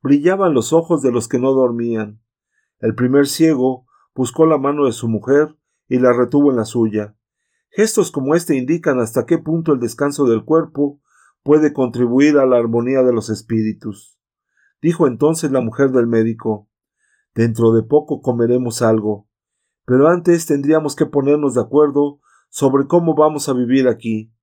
[0.00, 2.22] Brillaban los ojos de los que no dormían.
[2.78, 5.58] El primer ciego buscó la mano de su mujer
[5.90, 7.14] y la retuvo en la suya.
[7.68, 11.01] Gestos como este indican hasta qué punto el descanso del cuerpo
[11.42, 14.18] puede contribuir a la armonía de los espíritus.
[14.80, 16.68] Dijo entonces la mujer del médico
[17.34, 19.26] Dentro de poco comeremos algo,
[19.86, 24.34] pero antes tendríamos que ponernos de acuerdo sobre cómo vamos a vivir aquí.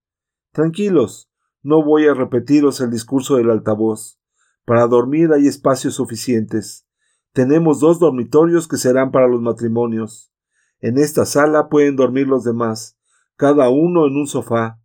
[0.52, 1.32] Tranquilos,
[1.62, 4.20] no voy a repetiros el discurso del altavoz.
[4.66, 6.88] Para dormir hay espacios suficientes.
[7.32, 10.34] Tenemos dos dormitorios que serán para los matrimonios.
[10.80, 12.98] En esta sala pueden dormir los demás,
[13.36, 14.82] cada uno en un sofá.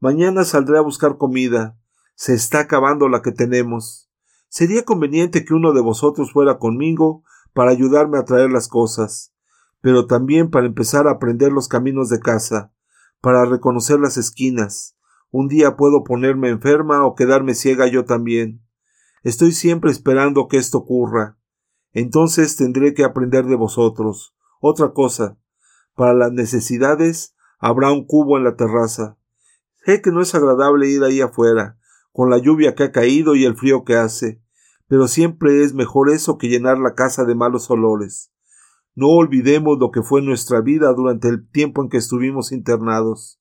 [0.00, 1.78] Mañana saldré a buscar comida.
[2.14, 4.10] Se está acabando la que tenemos.
[4.48, 9.34] Sería conveniente que uno de vosotros fuera conmigo para ayudarme a traer las cosas,
[9.80, 12.72] pero también para empezar a aprender los caminos de casa,
[13.20, 14.96] para reconocer las esquinas,
[15.30, 18.64] un día puedo ponerme enferma o quedarme ciega yo también.
[19.22, 21.38] Estoy siempre esperando que esto ocurra.
[21.92, 24.34] Entonces tendré que aprender de vosotros.
[24.60, 25.38] Otra cosa.
[25.94, 29.18] Para las necesidades habrá un cubo en la terraza.
[29.84, 31.78] Sé que no es agradable ir ahí afuera,
[32.12, 34.42] con la lluvia que ha caído y el frío que hace,
[34.88, 38.32] pero siempre es mejor eso que llenar la casa de malos olores.
[38.94, 43.40] No olvidemos lo que fue nuestra vida durante el tiempo en que estuvimos internados.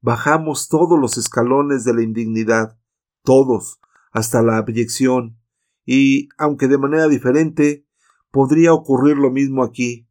[0.00, 2.78] Bajamos todos los escalones de la indignidad,
[3.22, 3.80] todos,
[4.12, 5.38] hasta la abyección,
[5.84, 7.86] y, aunque de manera diferente,
[8.30, 10.08] podría ocurrir lo mismo aquí.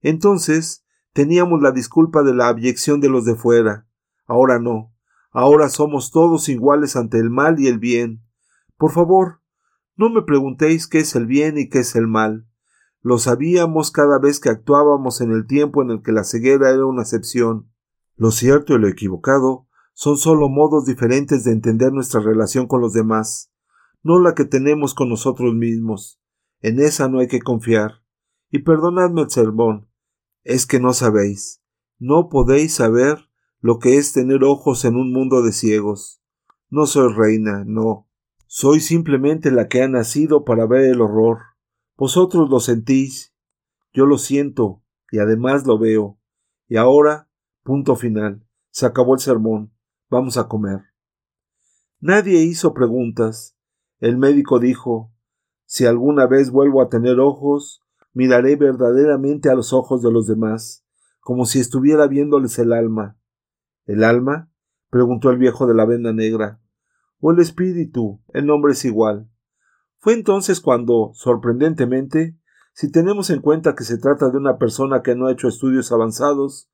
[0.00, 3.86] Entonces, teníamos la disculpa de la abyección de los de fuera.
[4.26, 4.91] Ahora no.
[5.32, 8.22] Ahora somos todos iguales ante el mal y el bien.
[8.76, 9.40] Por favor,
[9.96, 12.46] no me preguntéis qué es el bien y qué es el mal.
[13.00, 16.84] Lo sabíamos cada vez que actuábamos en el tiempo en el que la ceguera era
[16.86, 17.70] una excepción.
[18.16, 22.92] Lo cierto y lo equivocado son sólo modos diferentes de entender nuestra relación con los
[22.92, 23.52] demás,
[24.02, 26.20] no la que tenemos con nosotros mismos.
[26.60, 28.02] En esa no hay que confiar.
[28.50, 29.88] Y perdonadme el sermón,
[30.44, 31.62] es que no sabéis,
[31.98, 33.30] no podéis saber
[33.62, 36.20] lo que es tener ojos en un mundo de ciegos.
[36.68, 38.08] No soy reina, no.
[38.48, 41.38] Soy simplemente la que ha nacido para ver el horror.
[41.96, 43.32] Vosotros lo sentís,
[43.92, 46.18] yo lo siento, y además lo veo.
[46.66, 47.28] Y ahora,
[47.62, 49.72] punto final, se acabó el sermón,
[50.10, 50.80] vamos a comer.
[52.00, 53.56] Nadie hizo preguntas.
[54.00, 55.12] El médico dijo,
[55.66, 57.80] si alguna vez vuelvo a tener ojos,
[58.12, 60.84] miraré verdaderamente a los ojos de los demás,
[61.20, 63.16] como si estuviera viéndoles el alma.
[63.86, 64.50] ¿El alma?
[64.90, 66.60] preguntó el viejo de la venda negra.
[67.20, 69.30] O el espíritu, el nombre es igual.
[69.98, 72.36] Fue entonces cuando, sorprendentemente,
[72.74, 75.92] si tenemos en cuenta que se trata de una persona que no ha hecho estudios
[75.92, 76.70] avanzados,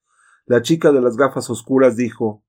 [0.46, 2.44] la chica de las gafas oscuras dijo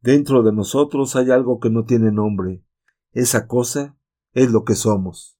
[0.00, 2.64] Dentro de nosotros hay algo que no tiene nombre.
[3.12, 3.96] Esa cosa
[4.32, 5.38] es lo que somos.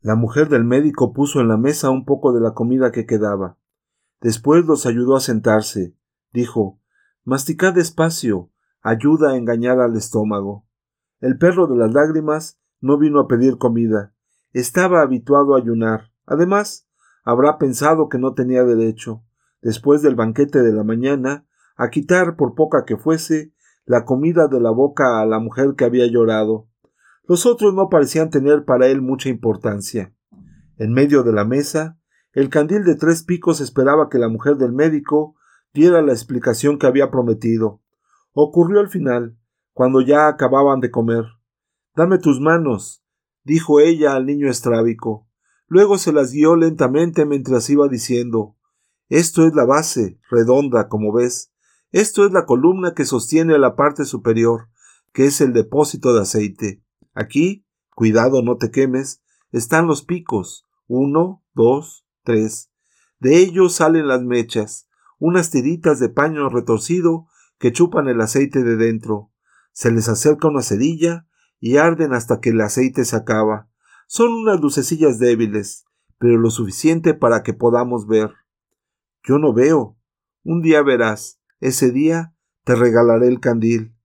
[0.00, 3.58] La mujer del médico puso en la mesa un poco de la comida que quedaba.
[4.20, 5.96] Después los ayudó a sentarse.
[6.32, 6.80] Dijo
[7.26, 8.50] Masticad despacio.
[8.82, 10.66] Ayuda a engañar al estómago.
[11.20, 14.12] El perro de las lágrimas no vino a pedir comida.
[14.52, 16.12] Estaba habituado a ayunar.
[16.26, 16.86] Además,
[17.24, 19.24] habrá pensado que no tenía derecho,
[19.62, 23.54] después del banquete de la mañana, a quitar, por poca que fuese,
[23.86, 26.68] la comida de la boca a la mujer que había llorado.
[27.26, 30.14] Los otros no parecían tener para él mucha importancia.
[30.76, 31.98] En medio de la mesa,
[32.34, 35.36] el candil de tres picos esperaba que la mujer del médico
[35.74, 37.82] diera la explicación que había prometido.
[38.32, 39.36] Ocurrió al final,
[39.72, 41.24] cuando ya acababan de comer.
[41.96, 43.04] Dame tus manos,
[43.42, 45.28] dijo ella al niño estrábico.
[45.66, 48.56] Luego se las guió lentamente mientras iba diciendo
[49.08, 51.52] Esto es la base, redonda, como ves.
[51.90, 54.68] Esto es la columna que sostiene la parte superior,
[55.12, 56.82] que es el depósito de aceite.
[57.14, 60.66] Aquí, cuidado no te quemes, están los picos.
[60.86, 62.70] Uno, dos, tres.
[63.20, 67.26] De ellos salen las mechas, unas tiritas de paño retorcido
[67.58, 69.30] que chupan el aceite de dentro.
[69.72, 71.26] Se les acerca una cerilla
[71.60, 73.68] y arden hasta que el aceite se acaba.
[74.06, 75.84] Son unas lucecillas débiles,
[76.18, 78.32] pero lo suficiente para que podamos ver.
[79.26, 79.96] Yo no veo.
[80.42, 81.40] Un día verás.
[81.60, 83.96] Ese día te regalaré el candil.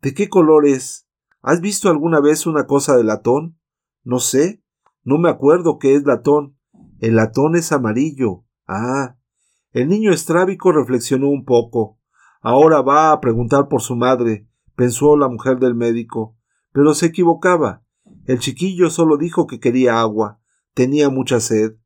[0.00, 1.08] ¿De qué color es?
[1.42, 3.58] ¿Has visto alguna vez una cosa de latón?
[4.04, 4.62] No sé.
[5.02, 6.56] No me acuerdo qué es latón.
[7.00, 8.44] El latón es amarillo.
[8.66, 9.17] Ah.
[9.72, 11.98] El niño estrábico reflexionó un poco.
[12.40, 16.36] Ahora va a preguntar por su madre, pensó la mujer del médico.
[16.72, 17.82] Pero se equivocaba.
[18.26, 20.40] El chiquillo solo dijo que quería agua.
[20.74, 21.76] Tenía mucha sed.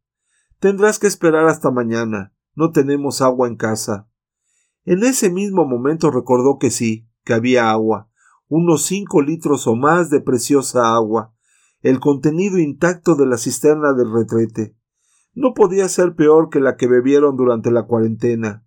[0.60, 2.32] Tendrás que esperar hasta mañana.
[2.54, 4.08] No tenemos agua en casa.
[4.84, 8.08] En ese mismo momento recordó que sí, que había agua,
[8.48, 11.32] unos cinco litros o más de preciosa agua,
[11.80, 14.76] el contenido intacto de la cisterna del retrete.
[15.34, 18.66] No podía ser peor que la que bebieron durante la cuarentena.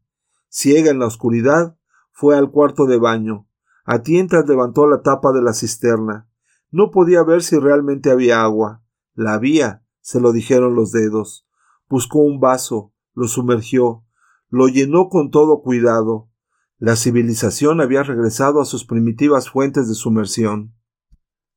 [0.50, 1.78] Ciega en la oscuridad,
[2.12, 3.48] fue al cuarto de baño.
[3.84, 6.28] A tientas levantó la tapa de la cisterna.
[6.72, 8.84] No podía ver si realmente había agua.
[9.14, 11.48] La había, se lo dijeron los dedos.
[11.88, 14.04] Buscó un vaso, lo sumergió,
[14.50, 16.30] lo llenó con todo cuidado.
[16.78, 20.74] La civilización había regresado a sus primitivas fuentes de sumersión.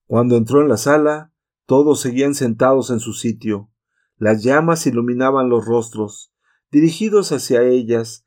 [0.07, 1.33] Cuando entró en la sala,
[1.67, 3.71] todos seguían sentados en su sitio.
[4.19, 6.33] Las llamas iluminaban los rostros.
[6.71, 8.27] Dirigidos hacia ellas,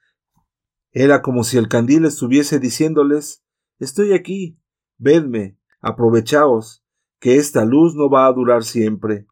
[0.91, 3.43] era como si el candil estuviese diciéndoles
[3.79, 4.59] Estoy aquí.
[4.97, 5.57] Vedme.
[5.79, 6.85] Aprovechaos,
[7.19, 9.25] que esta luz no va a durar siempre.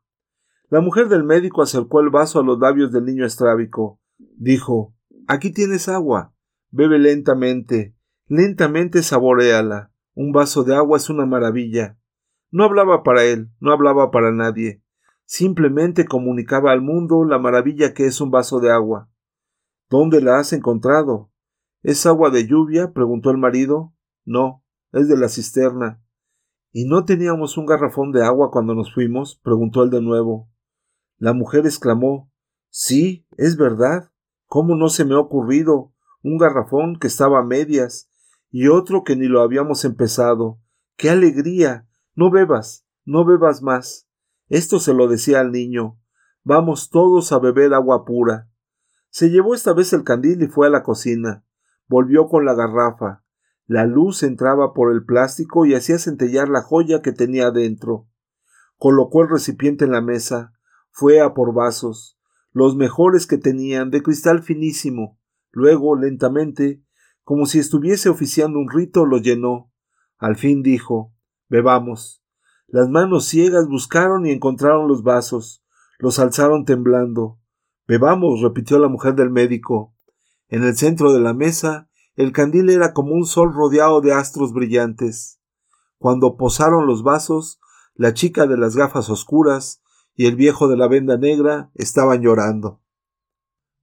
[0.69, 3.99] La mujer del médico acercó el vaso a los labios del niño estrábico.
[4.17, 4.95] Dijo
[5.27, 6.33] Aquí tienes agua.
[6.71, 7.95] Bebe lentamente.
[8.27, 9.91] Lentamente saboreala.
[10.15, 11.99] Un vaso de agua es una maravilla.
[12.51, 14.81] No hablaba para él, no hablaba para nadie.
[15.31, 19.11] Simplemente comunicaba al mundo la maravilla que es un vaso de agua.
[19.87, 21.31] ¿Dónde la has encontrado?
[21.83, 22.93] ¿Es agua de lluvia?
[22.93, 23.93] preguntó el marido.
[24.25, 26.03] No, es de la cisterna.
[26.71, 29.39] ¿Y no teníamos un garrafón de agua cuando nos fuimos?
[29.43, 30.49] preguntó él de nuevo.
[31.19, 32.31] La mujer exclamó
[32.71, 34.11] Sí, es verdad.
[34.47, 35.93] ¿Cómo no se me ha ocurrido?
[36.23, 38.09] Un garrafón que estaba a medias
[38.49, 40.59] y otro que ni lo habíamos empezado.
[40.97, 41.87] ¡Qué alegría!
[42.15, 44.08] No bebas, no bebas más.
[44.49, 45.99] Esto se lo decía al niño.
[46.43, 48.49] Vamos todos a beber agua pura.
[49.09, 51.45] Se llevó esta vez el candil y fue a la cocina.
[51.87, 53.23] Volvió con la garrafa.
[53.65, 58.07] La luz entraba por el plástico y hacía centellar la joya que tenía dentro.
[58.77, 60.53] Colocó el recipiente en la mesa,
[60.89, 62.17] fue a por vasos,
[62.51, 65.19] los mejores que tenían, de cristal finísimo.
[65.51, 66.83] Luego, lentamente,
[67.23, 69.71] como si estuviese oficiando un rito, lo llenó.
[70.17, 71.13] Al fin dijo
[71.47, 72.23] Bebamos.
[72.71, 75.63] Las manos ciegas buscaron y encontraron los vasos,
[75.97, 77.39] los alzaron temblando.
[77.87, 79.95] Bebamos, repitió la mujer del médico.
[80.49, 84.53] En el centro de la mesa, el candil era como un sol rodeado de astros
[84.53, 85.39] brillantes.
[85.97, 87.59] Cuando posaron los vasos,
[87.95, 89.81] la chica de las gafas oscuras
[90.15, 92.81] y el viejo de la venda negra estaban llorando.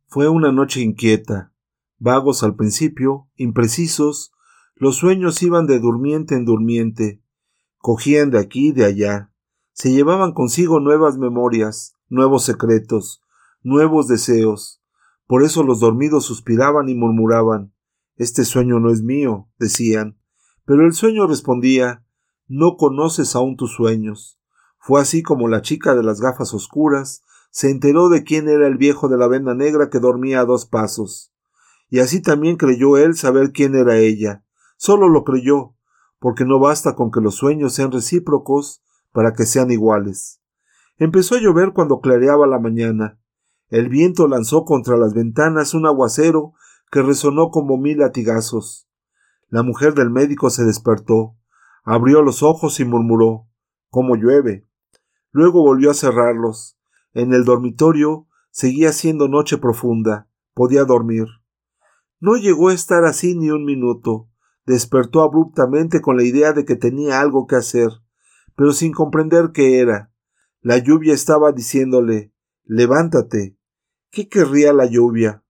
[0.06, 1.52] Fue una noche inquieta.
[1.98, 4.32] Vagos al principio, imprecisos,
[4.76, 7.22] los sueños iban de durmiente en durmiente,
[7.78, 9.32] cogían de aquí y de allá,
[9.72, 13.22] se llevaban consigo nuevas memorias, nuevos secretos,
[13.62, 14.82] nuevos deseos.
[15.26, 17.74] Por eso los dormidos suspiraban y murmuraban
[18.16, 20.18] Este sueño no es mío, decían.
[20.64, 22.04] Pero el sueño respondía
[22.48, 24.40] No conoces aún tus sueños.
[24.78, 28.76] Fue así como la chica de las gafas oscuras se enteró de quién era el
[28.78, 31.32] viejo de la venda negra que dormía a dos pasos.
[31.90, 34.44] Y así también creyó él saber quién era ella.
[34.76, 35.75] Solo lo creyó,
[36.18, 40.40] porque no basta con que los sueños sean recíprocos para que sean iguales.
[40.98, 43.18] Empezó a llover cuando clareaba la mañana.
[43.68, 46.54] El viento lanzó contra las ventanas un aguacero
[46.90, 48.88] que resonó como mil latigazos.
[49.48, 51.36] La mujer del médico se despertó,
[51.84, 53.46] abrió los ojos y murmuró
[53.90, 54.66] ¿Cómo llueve?
[55.30, 56.76] Luego volvió a cerrarlos.
[57.14, 60.28] En el dormitorio seguía siendo noche profunda.
[60.52, 61.26] Podía dormir.
[62.20, 64.28] No llegó a estar así ni un minuto.
[64.66, 67.90] Despertó abruptamente con la idea de que tenía algo que hacer,
[68.56, 70.12] pero sin comprender qué era.
[70.60, 72.32] La lluvia estaba diciéndole
[72.64, 73.56] Levántate,
[74.10, 75.44] ¿Qué querría la lluvia?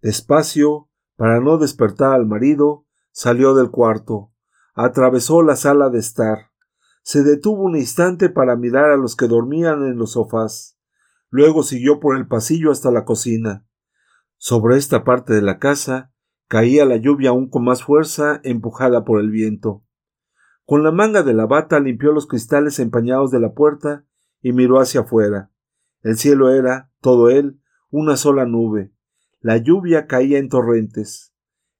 [0.00, 4.32] Despacio, para no despertar al marido, salió del cuarto,
[4.74, 6.52] atravesó la sala de estar,
[7.02, 10.78] se detuvo un instante para mirar a los que dormían en los sofás,
[11.30, 13.66] luego siguió por el pasillo hasta la cocina.
[14.36, 16.11] Sobre esta parte de la casa
[16.52, 19.82] caía la lluvia aún con más fuerza, empujada por el viento.
[20.66, 24.04] Con la manga de la bata limpió los cristales empañados de la puerta
[24.42, 25.50] y miró hacia afuera.
[26.02, 28.92] El cielo era, todo él, una sola nube.
[29.40, 31.32] La lluvia caía en torrentes.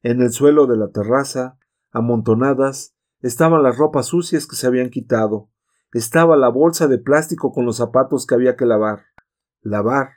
[0.02, 1.58] En el suelo de la terraza,
[1.90, 5.50] amontonadas, estaban las ropas sucias que se habían quitado.
[5.92, 9.02] Estaba la bolsa de plástico con los zapatos que había que lavar.
[9.60, 10.12] Lavar.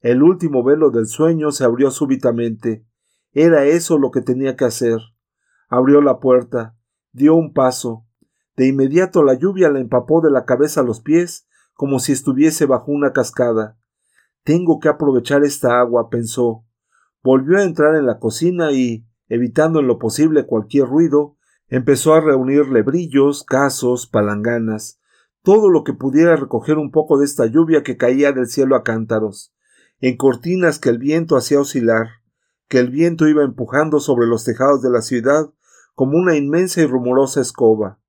[0.00, 2.84] El último velo del sueño se abrió súbitamente.
[3.32, 4.98] Era eso lo que tenía que hacer.
[5.68, 6.76] Abrió la puerta,
[7.12, 8.06] dio un paso.
[8.56, 12.66] De inmediato la lluvia la empapó de la cabeza a los pies como si estuviese
[12.66, 13.78] bajo una cascada.
[14.42, 16.64] Tengo que aprovechar esta agua, pensó.
[17.22, 21.36] Volvió a entrar en la cocina y, evitando en lo posible cualquier ruido,
[21.68, 25.00] empezó a reunir lebrillos, casos, palanganas,
[25.42, 28.82] todo lo que pudiera recoger un poco de esta lluvia que caía del cielo a
[28.82, 29.54] cántaros,
[30.00, 32.19] en cortinas que el viento hacía oscilar,
[32.70, 35.50] que el viento iba empujando sobre los tejados de la ciudad
[35.94, 38.00] como una inmensa y rumorosa escoba.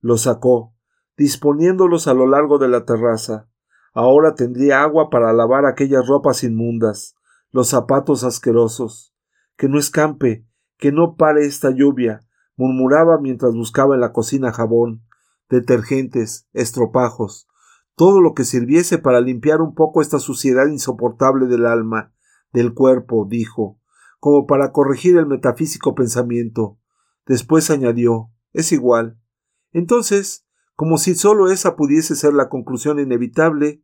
[0.00, 0.74] Los sacó,
[1.16, 3.50] disponiéndolos a lo largo de la terraza,
[3.92, 7.16] Ahora tendría agua para lavar aquellas ropas inmundas,
[7.50, 9.14] los zapatos asquerosos.
[9.56, 10.46] Que no escampe,
[10.78, 12.20] que no pare esta lluvia,
[12.56, 15.02] murmuraba mientras buscaba en la cocina jabón,
[15.48, 17.48] detergentes, estropajos,
[17.96, 22.14] todo lo que sirviese para limpiar un poco esta suciedad insoportable del alma,
[22.52, 23.79] del cuerpo, dijo,
[24.20, 26.78] como para corregir el metafísico pensamiento.
[27.26, 29.18] Después añadió es igual.
[29.72, 33.82] Entonces, como si sólo esa pudiese ser la conclusión inevitable,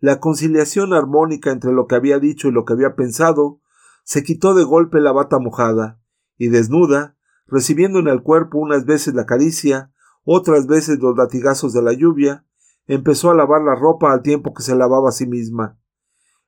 [0.00, 3.60] la conciliación armónica entre lo que había dicho y lo que había pensado,
[4.04, 6.00] se quitó de golpe la bata mojada,
[6.36, 9.92] y desnuda, recibiendo en el cuerpo unas veces la caricia,
[10.24, 12.46] otras veces los latigazos de la lluvia,
[12.86, 15.78] empezó a lavar la ropa al tiempo que se lavaba a sí misma.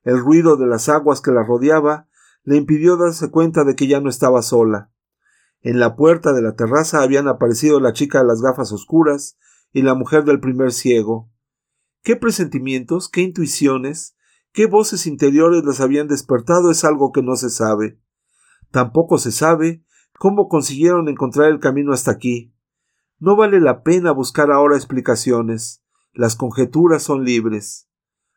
[0.02, 2.08] El ruido de las aguas que la rodeaba
[2.44, 4.90] le impidió darse cuenta de que ya no estaba sola.
[5.62, 9.36] En la puerta de la terraza habían aparecido la chica de las gafas oscuras
[9.72, 11.30] y la mujer del primer ciego.
[12.02, 14.16] ¿Qué presentimientos, qué intuiciones,
[14.52, 18.00] qué voces interiores las habían despertado es algo que no se sabe.
[18.70, 19.84] Tampoco se sabe
[20.18, 22.54] cómo consiguieron encontrar el camino hasta aquí.
[23.18, 25.84] No vale la pena buscar ahora explicaciones.
[26.12, 27.88] Las conjeturas son libres.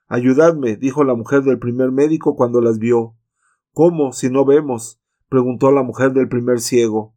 [0.08, 3.16] Ayudadme, dijo la mujer del primer médico cuando las vio.
[3.74, 5.02] ¿Cómo, si no vemos?
[5.30, 7.16] preguntó la mujer del primer ciego.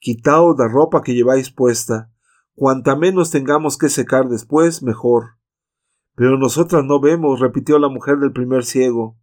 [0.00, 2.10] Quitaos la ropa que lleváis puesta.
[2.56, 5.36] Cuanta menos tengamos que secar después, mejor.
[6.16, 9.16] Pero nosotras no vemos, repitió la mujer del primer ciego.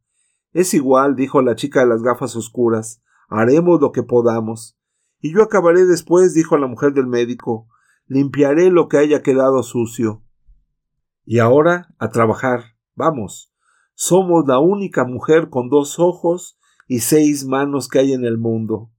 [0.53, 3.03] Es igual, dijo la chica de las gafas oscuras.
[3.28, 4.78] Haremos lo que podamos.
[5.19, 7.67] Y yo acabaré después, dijo la mujer del médico.
[8.07, 10.24] Limpiaré lo que haya quedado sucio.
[11.26, 12.78] Y ahora a trabajar.
[12.95, 13.53] Vamos.
[13.93, 16.57] Somos la única mujer con dos ojos
[16.91, 18.91] y seis manos que hay en el mundo.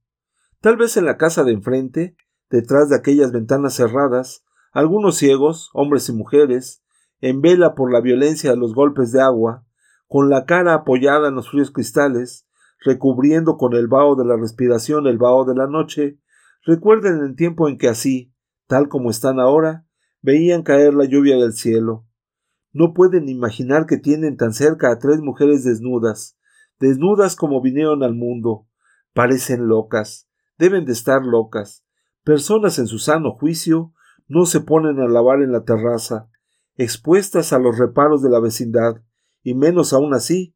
[0.61, 2.17] Tal vez en la casa de enfrente
[2.49, 6.83] detrás de aquellas ventanas cerradas, algunos ciegos, hombres y mujeres,
[7.21, 9.67] en vela por la violencia de los golpes de agua,
[10.07, 12.47] con la cara apoyada en los fríos cristales,
[12.83, 16.17] recubriendo con el vaho de la respiración el vaho de la noche,
[16.65, 18.33] recuerden el tiempo en que así,
[18.65, 19.85] tal como están ahora,
[20.23, 22.07] veían caer la lluvia del cielo.
[22.71, 26.39] No pueden imaginar que tienen tan cerca a tres mujeres desnudas,
[26.79, 28.67] desnudas como vinieron al mundo.
[29.13, 31.85] Parecen locas, deben de estar locas.
[32.23, 33.93] Personas en su sano juicio
[34.27, 36.29] no se ponen a lavar en la terraza,
[36.75, 39.01] expuestas a los reparos de la vecindad,
[39.43, 40.55] y menos aún así.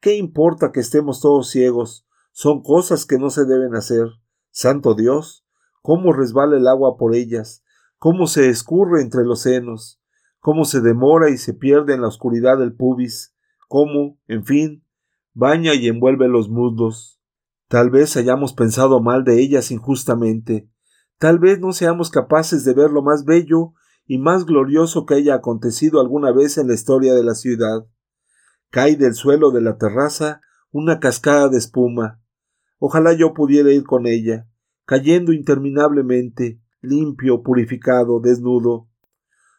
[0.00, 2.06] ¿Qué importa que estemos todos ciegos?
[2.32, 4.08] Son cosas que no se deben hacer.
[4.50, 5.46] Santo Dios,
[5.82, 7.64] cómo resbala el agua por ellas,
[7.98, 10.00] cómo se escurre entre los senos,
[10.40, 13.34] cómo se demora y se pierde en la oscuridad del pubis,
[13.68, 14.84] cómo, en fin,
[15.36, 17.20] baña y envuelve los muslos.
[17.68, 20.70] Tal vez hayamos pensado mal de ellas injustamente,
[21.18, 23.74] tal vez no seamos capaces de ver lo más bello
[24.06, 27.86] y más glorioso que haya acontecido alguna vez en la historia de la ciudad.
[28.70, 32.20] Cae del suelo de la terraza una cascada de espuma.
[32.78, 34.48] Ojalá yo pudiera ir con ella,
[34.86, 38.88] cayendo interminablemente, limpio, purificado, desnudo.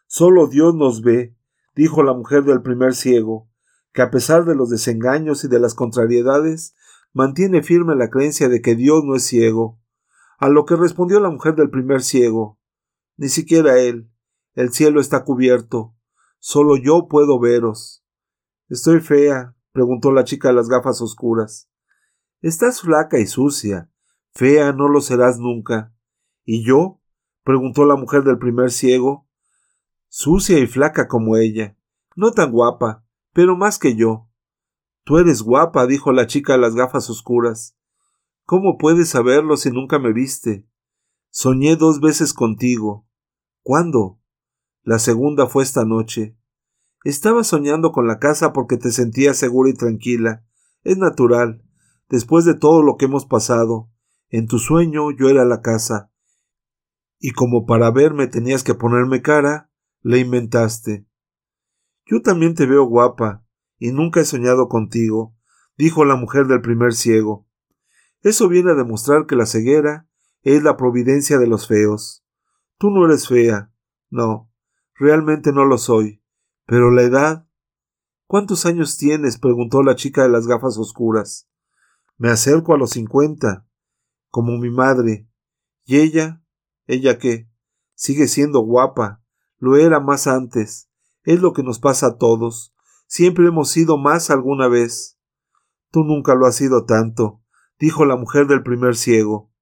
[0.08, 1.36] Solo Dios nos ve,
[1.76, 3.47] dijo la mujer del primer ciego,
[3.98, 6.76] que a pesar de los desengaños y de las contrariedades,
[7.12, 9.80] mantiene firme la creencia de que Dios no es ciego.
[10.38, 12.60] A lo que respondió la mujer del primer ciego,
[13.16, 14.08] ni siquiera él,
[14.54, 15.96] el cielo está cubierto,
[16.38, 18.04] solo yo puedo veros.
[18.68, 21.68] Estoy fea, preguntó la chica de las gafas oscuras.
[22.40, 23.90] Estás flaca y sucia.
[24.30, 25.92] Fea no lo serás nunca.
[26.44, 27.00] ¿Y yo?
[27.42, 29.26] preguntó la mujer del primer ciego.
[30.06, 31.76] Sucia y flaca como ella.
[32.14, 33.04] No tan guapa,
[33.38, 34.28] pero más que yo.
[35.04, 37.78] Tú eres guapa, dijo la chica de las gafas oscuras.
[38.44, 40.66] ¿Cómo puedes saberlo si nunca me viste?
[41.30, 43.06] Soñé dos veces contigo.
[43.62, 44.18] ¿Cuándo?
[44.82, 46.36] La segunda fue esta noche.
[47.04, 50.44] Estaba soñando con la casa porque te sentías segura y tranquila.
[50.82, 51.62] Es natural.
[52.08, 53.88] Después de todo lo que hemos pasado,
[54.30, 56.10] en tu sueño yo era la casa.
[57.20, 59.70] Y como para verme tenías que ponerme cara,
[60.02, 61.07] le inventaste.
[62.10, 63.44] Yo también te veo guapa,
[63.78, 65.36] y nunca he soñado contigo,
[65.76, 67.46] dijo la mujer del primer ciego.
[68.22, 70.08] Eso viene a demostrar que la ceguera
[70.42, 72.24] es la providencia de los feos.
[72.78, 73.70] Tú no eres fea.
[74.08, 74.50] No,
[74.94, 76.22] realmente no lo soy.
[76.66, 77.46] Pero la edad.
[78.26, 79.38] ¿Cuántos años tienes?
[79.38, 81.48] preguntó la chica de las gafas oscuras.
[82.16, 83.66] Me acerco a los cincuenta,
[84.30, 85.28] como mi madre.
[85.84, 86.42] ¿Y ella?
[86.86, 87.50] ¿Ella qué?
[87.94, 89.22] Sigue siendo guapa.
[89.58, 90.87] Lo era más antes.
[91.28, 92.74] Es lo que nos pasa a todos.
[93.06, 95.18] Siempre hemos sido más alguna vez.
[95.90, 97.42] Tú nunca lo has sido tanto,
[97.78, 99.52] dijo la mujer del primer ciego.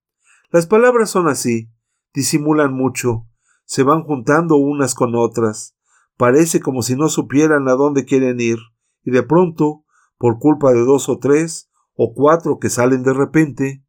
[0.53, 1.69] Las palabras son así,
[2.15, 3.27] disimulan mucho,
[3.65, 5.77] se van juntando unas con otras.
[6.17, 8.59] Parece como si no supieran a dónde quieren ir,
[9.03, 9.85] y de pronto,
[10.19, 13.85] por culpa de dos o tres, o cuatro que salen de repente,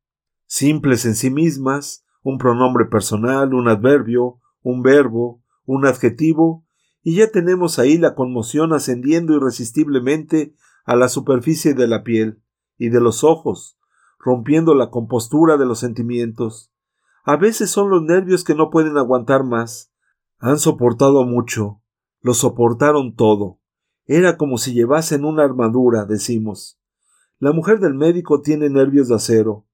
[0.47, 6.66] simples en sí mismas, un pronombre personal, un adverbio, un verbo, un adjetivo,
[7.07, 10.53] y ya tenemos ahí la conmoción ascendiendo irresistiblemente
[10.83, 12.43] a la superficie de la piel
[12.77, 13.79] y de los ojos,
[14.19, 16.69] rompiendo la compostura de los sentimientos.
[17.23, 19.89] A veces son los nervios que no pueden aguantar más.
[20.39, 21.81] Han soportado mucho,
[22.19, 23.61] lo soportaron todo.
[24.05, 26.77] Era como si llevasen una armadura, decimos.
[27.39, 29.65] La mujer del médico tiene nervios de acero,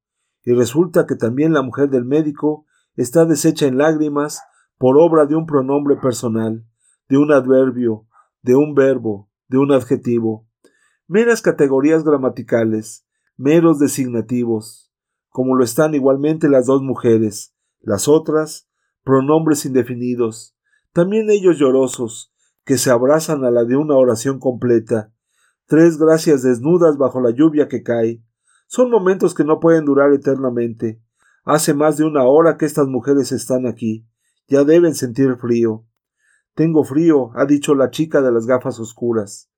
[0.44, 4.40] y resulta que también la mujer del médico está deshecha en lágrimas
[4.78, 6.68] por obra de un pronombre personal,
[7.14, 8.08] de un adverbio,
[8.42, 10.48] de un verbo, de un adjetivo,
[11.06, 13.06] meras categorías gramaticales,
[13.38, 14.92] meros designativos,
[15.30, 18.68] como lo están igualmente las dos mujeres, las otras,
[19.04, 20.58] pronombres indefinidos,
[20.92, 22.34] también ellos llorosos,
[22.66, 25.14] que se abrazan a la de una oración completa,
[25.68, 28.24] tres gracias desnudas bajo la lluvia que cae.
[28.66, 31.00] Son momentos que no pueden durar eternamente.
[31.46, 34.08] Hace más de una hora que estas mujeres están aquí.
[34.48, 35.86] Ya deben sentir frío.
[36.56, 39.50] Tengo frío, ha dicho la chica de las gafas oscuras.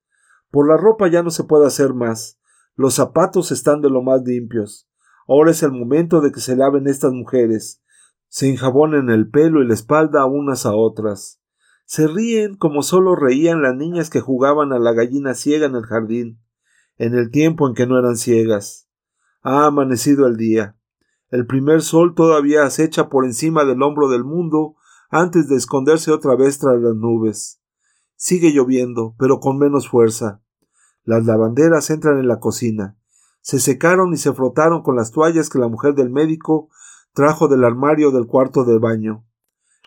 [0.50, 2.38] Por la ropa ya no se puede hacer más.
[2.74, 4.88] Los zapatos están de lo más limpios.
[5.28, 7.82] Ahora es el momento de que se laven estas mujeres.
[8.28, 11.40] Se enjabonen el pelo y la espalda unas a otras.
[11.84, 15.84] Se ríen como solo reían las niñas que jugaban a la gallina ciega en el
[15.84, 16.40] jardín,
[16.96, 18.88] en el tiempo en que no eran ciegas.
[19.42, 20.76] Ha amanecido el día.
[21.30, 24.76] El primer sol todavía acecha por encima del hombro del mundo
[25.10, 27.60] antes de esconderse otra vez tras las nubes.
[28.16, 30.42] Sigue lloviendo, pero con menos fuerza.
[31.04, 32.98] Las lavanderas entran en la cocina.
[33.40, 36.68] Se secaron y se frotaron con las toallas que la mujer del médico
[37.12, 39.24] trajo del armario del cuarto de baño.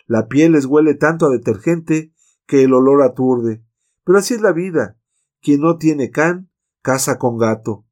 [0.08, 2.14] La piel les huele tanto a detergente
[2.48, 3.64] que el olor aturde.
[4.04, 4.98] Pero así es la vida.
[5.42, 6.50] Quien no tiene can,
[6.82, 7.86] casa con gato.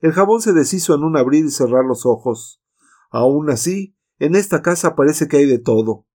[0.00, 2.62] El jabón se deshizo en un abrir y cerrar los ojos.
[3.10, 6.06] Aún así, en esta casa parece que hay de todo.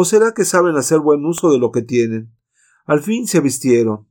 [0.00, 2.32] ¿O será que saben hacer buen uso de lo que tienen?
[2.86, 4.06] Al fin se vistieron.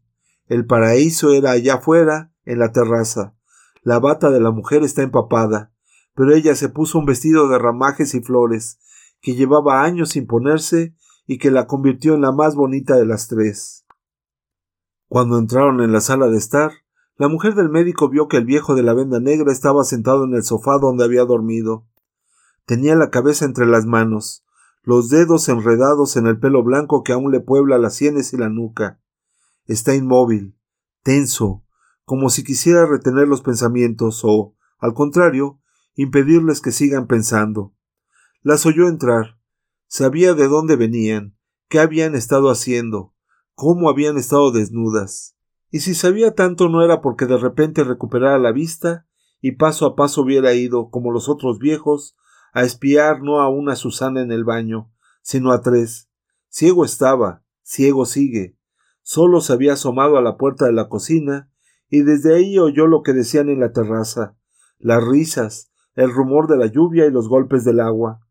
[0.47, 3.37] El paraíso era allá afuera, en la terraza.
[3.83, 5.71] La bata de la mujer está empapada,
[6.13, 8.81] pero ella se puso un vestido de ramajes y flores,
[9.21, 10.93] que llevaba años sin ponerse
[11.25, 13.85] y que la convirtió en la más bonita de las tres.
[15.07, 16.71] Cuando entraron en la sala de estar,
[17.15, 20.33] la mujer del médico vio que el viejo de la venda negra estaba sentado en
[20.33, 21.87] el sofá donde había dormido.
[22.65, 24.43] Tenía la cabeza entre las manos,
[24.87, 28.47] los dedos enredados en el pelo blanco que aún le puebla las sienes y la
[28.47, 29.01] nuca.
[29.65, 30.55] Está inmóvil,
[31.03, 31.65] tenso,
[32.05, 35.59] como si quisiera retener los pensamientos o, al contrario,
[35.95, 37.75] impedirles que sigan pensando.
[38.43, 39.37] Las oyó entrar.
[39.87, 41.35] Sabía de dónde venían,
[41.67, 43.13] qué habían estado haciendo,
[43.55, 45.35] cómo habían estado desnudas.
[45.69, 49.05] Y si sabía tanto no era porque de repente recuperara la vista
[49.41, 52.15] y paso a paso hubiera ido, como los otros viejos,
[52.57, 54.91] a espiar no a una Susana en el baño,
[55.21, 56.09] sino a tres.
[56.49, 58.57] Ciego estaba, ciego sigue.
[59.03, 61.51] Solo se había asomado a la puerta de la cocina
[61.87, 64.35] y desde ahí oyó lo que decían en la terraza,
[64.79, 68.21] las risas, el rumor de la lluvia y los golpes del agua.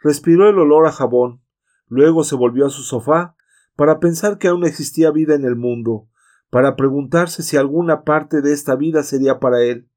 [0.00, 1.42] Respiró el olor a jabón,
[1.86, 3.36] luego se volvió a su sofá
[3.76, 6.08] para pensar que aún existía vida en el mundo,
[6.48, 9.90] para preguntarse si alguna parte de esta vida sería para él.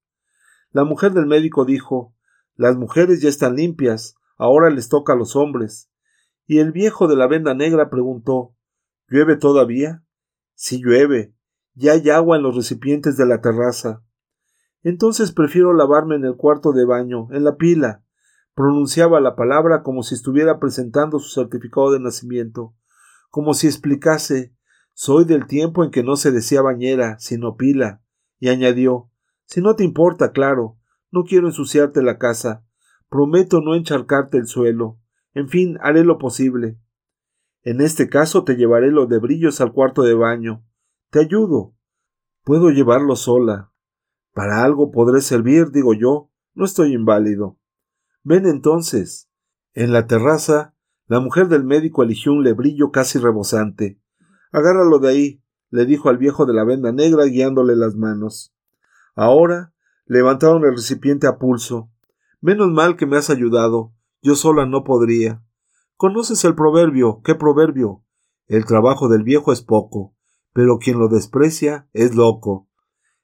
[0.71, 2.16] La mujer del médico dijo
[2.57, 5.89] Las mujeres ya están limpias, ahora les toca a los hombres.
[6.45, 8.55] Y el viejo de la venda negra preguntó
[9.07, 10.03] ¿Llueve todavía?
[10.53, 11.33] Sí llueve.
[11.75, 14.03] Ya hay agua en los recipientes de la terraza.
[14.83, 18.03] Entonces prefiero lavarme en el cuarto de baño, en la pila.
[18.53, 22.75] Pronunciaba la palabra como si estuviera presentando su certificado de nacimiento,
[23.29, 24.53] como si explicase
[24.93, 28.01] soy del tiempo en que no se decía bañera, sino pila,
[28.39, 29.11] y añadió
[29.47, 30.77] si no te importa, claro,
[31.11, 32.65] no quiero ensuciarte la casa,
[33.09, 34.99] prometo no encharcarte el suelo,
[35.37, 36.79] en fin, haré lo posible.
[37.61, 40.65] En este caso te llevaré los de brillos al cuarto de baño.
[41.11, 41.75] Te ayudo.
[42.43, 43.71] Puedo llevarlo sola.
[44.33, 46.31] Para algo podré servir, digo yo.
[46.55, 47.59] No estoy inválido.
[48.23, 49.29] Ven entonces.
[49.75, 50.73] En la terraza,
[51.05, 54.01] la mujer del médico eligió un lebrillo casi rebosante.
[54.51, 58.55] Agárralo de ahí, le dijo al viejo de la venda negra guiándole las manos.
[59.13, 59.71] Ahora
[60.07, 61.91] levantaron el recipiente a pulso.
[62.41, 63.93] Menos mal que me has ayudado.
[64.21, 65.43] Yo sola no podría.
[65.95, 67.21] ¿Conoces el proverbio?
[67.23, 68.03] ¿Qué proverbio?
[68.47, 70.15] El trabajo del viejo es poco,
[70.53, 72.69] pero quien lo desprecia es loco.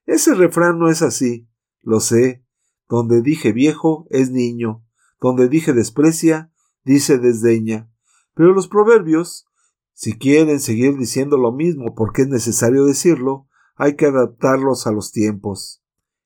[0.05, 1.47] Ese refrán no es así.
[1.81, 2.43] Lo sé.
[2.89, 4.83] Donde dije viejo es niño.
[5.21, 6.51] Donde dije desprecia,
[6.83, 7.89] dice desdeña.
[8.33, 9.45] Pero los proverbios,
[9.93, 15.11] si quieren seguir diciendo lo mismo porque es necesario decirlo, hay que adaptarlos a los
[15.11, 15.82] tiempos.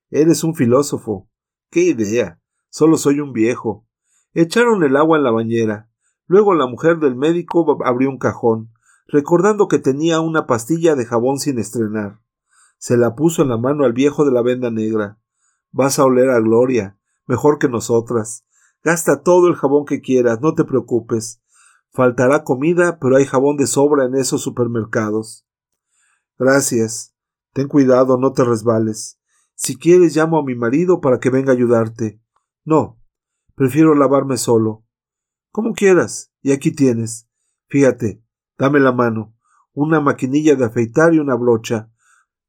[0.09, 1.29] Eres un filósofo.
[1.69, 2.39] ¡Qué idea!
[2.69, 3.85] Solo soy un viejo.
[4.33, 5.89] Echaron el agua en la bañera.
[6.27, 8.71] Luego la mujer del médico abrió un cajón,
[9.07, 12.19] recordando que tenía una pastilla de jabón sin estrenar.
[12.77, 15.19] Se la puso en la mano al viejo de la venda negra.
[15.71, 18.45] Vas a oler a gloria, mejor que nosotras.
[18.83, 21.41] Gasta todo el jabón que quieras, no te preocupes.
[21.91, 25.45] Faltará comida, pero hay jabón de sobra en esos supermercados.
[26.37, 27.13] Gracias.
[27.53, 29.19] Ten cuidado, no te resbales.
[29.59, 32.21] Si quieres llamo a mi marido para que venga a ayudarte.
[32.63, 33.01] No,
[33.55, 34.85] prefiero lavarme solo.
[35.51, 37.27] Como quieras, y aquí tienes.
[37.67, 38.23] Fíjate,
[38.59, 39.35] dame la mano,
[39.73, 41.89] una maquinilla de afeitar y una brocha,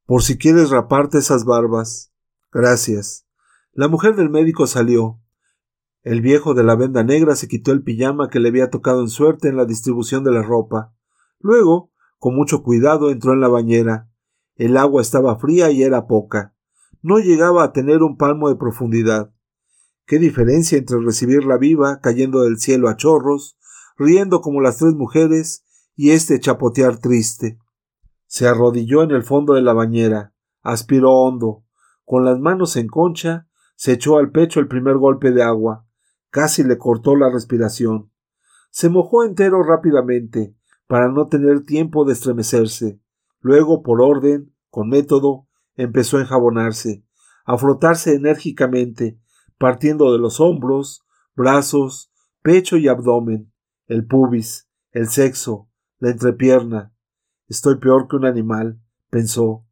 [0.05, 2.13] por si quieres raparte esas barbas.
[2.53, 3.27] Gracias.
[3.73, 5.19] La mujer del médico salió.
[6.03, 9.09] El viejo de la venda negra se quitó el pijama que le había tocado en
[9.09, 10.95] suerte en la distribución de la ropa.
[11.41, 14.11] Luego, con mucho cuidado, entró en la bañera.
[14.57, 16.55] El agua estaba fría y era poca.
[17.03, 19.33] No llegaba a tener un palmo de profundidad.
[20.07, 23.59] Qué diferencia entre recibirla viva, cayendo del cielo a chorros,
[23.97, 27.59] riendo como las tres mujeres, y este chapotear triste.
[28.27, 30.33] Se arrodilló en el fondo de la bañera,
[30.63, 31.65] aspiró hondo,
[32.05, 35.87] con las manos en concha, se echó al pecho el primer golpe de agua,
[36.31, 38.11] casi le cortó la respiración.
[38.71, 40.55] Se mojó entero rápidamente,
[40.87, 43.01] para no tener tiempo de estremecerse.
[43.41, 45.48] Luego, por orden, con método,
[45.79, 47.05] empezó a enjabonarse,
[47.47, 49.19] a frotarse enérgicamente,
[49.57, 52.13] partiendo de los hombros, brazos,
[52.43, 53.51] pecho y abdomen,
[53.87, 56.93] el pubis, el sexo, la entrepierna.
[57.47, 59.65] Estoy peor que un animal, pensó.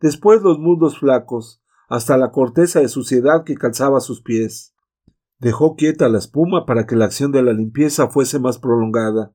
[0.00, 4.74] Después los muslos flacos, hasta la corteza de suciedad que calzaba sus pies.
[5.38, 9.34] Dejó quieta la espuma para que la acción de la limpieza fuese más prolongada,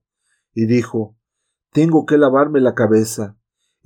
[0.54, 1.18] y dijo
[1.72, 3.39] Tengo que lavarme la cabeza.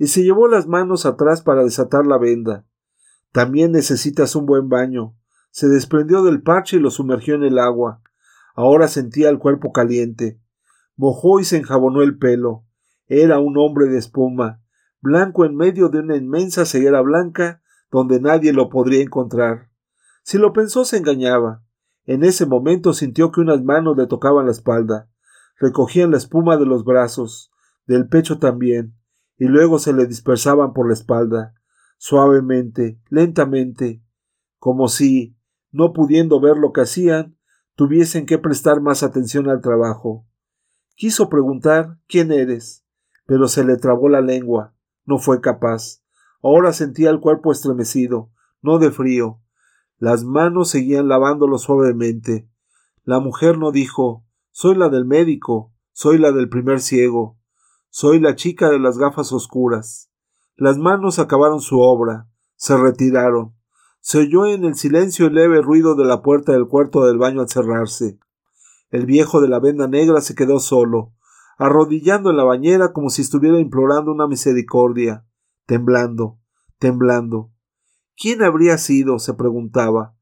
[0.04, 2.66] Y se llevó las manos atrás para desatar la venda.
[3.32, 5.16] También necesitas un buen baño.
[5.50, 8.02] Se desprendió del parche y lo sumergió en el agua.
[8.54, 10.38] Ahora sentía el cuerpo caliente.
[10.94, 12.66] Mojó y se enjabonó el pelo.
[13.06, 14.60] Era un hombre de espuma,
[15.00, 19.70] blanco en medio de una inmensa ceguera blanca donde nadie lo podría encontrar.
[20.22, 21.62] Si lo pensó se engañaba.
[22.04, 25.08] En ese momento sintió que unas manos le tocaban la espalda,
[25.58, 27.50] recogían la espuma de los brazos,
[27.86, 28.94] del pecho también,
[29.38, 31.54] y luego se le dispersaban por la espalda,
[31.98, 34.02] suavemente, lentamente,
[34.58, 35.36] como si,
[35.72, 37.36] no pudiendo ver lo que hacían,
[37.74, 40.26] tuviesen que prestar más atención al trabajo.
[40.96, 42.84] Quiso preguntar quién eres,
[43.26, 44.74] pero se le trabó la lengua,
[45.04, 46.02] no fue capaz.
[46.42, 48.30] Ahora sentía el cuerpo estremecido,
[48.62, 49.40] no de frío.
[49.98, 52.48] Las manos seguían lavándolo suavemente.
[53.02, 57.38] La mujer no dijo Soy la del médico, soy la del primer ciego,
[57.96, 60.10] soy la chica de las gafas oscuras.
[60.56, 63.54] Las manos acabaron su obra, se retiraron.
[64.00, 67.42] Se oyó en el silencio el leve ruido de la puerta del cuarto del baño
[67.42, 68.18] al cerrarse.
[68.90, 71.12] El viejo de la venda negra se quedó solo,
[71.56, 75.24] arrodillando en la bañera como si estuviera implorando una misericordia,
[75.64, 76.40] temblando,
[76.80, 77.52] temblando.
[78.16, 79.20] ¿Quién habría sido?
[79.20, 80.16] se preguntaba.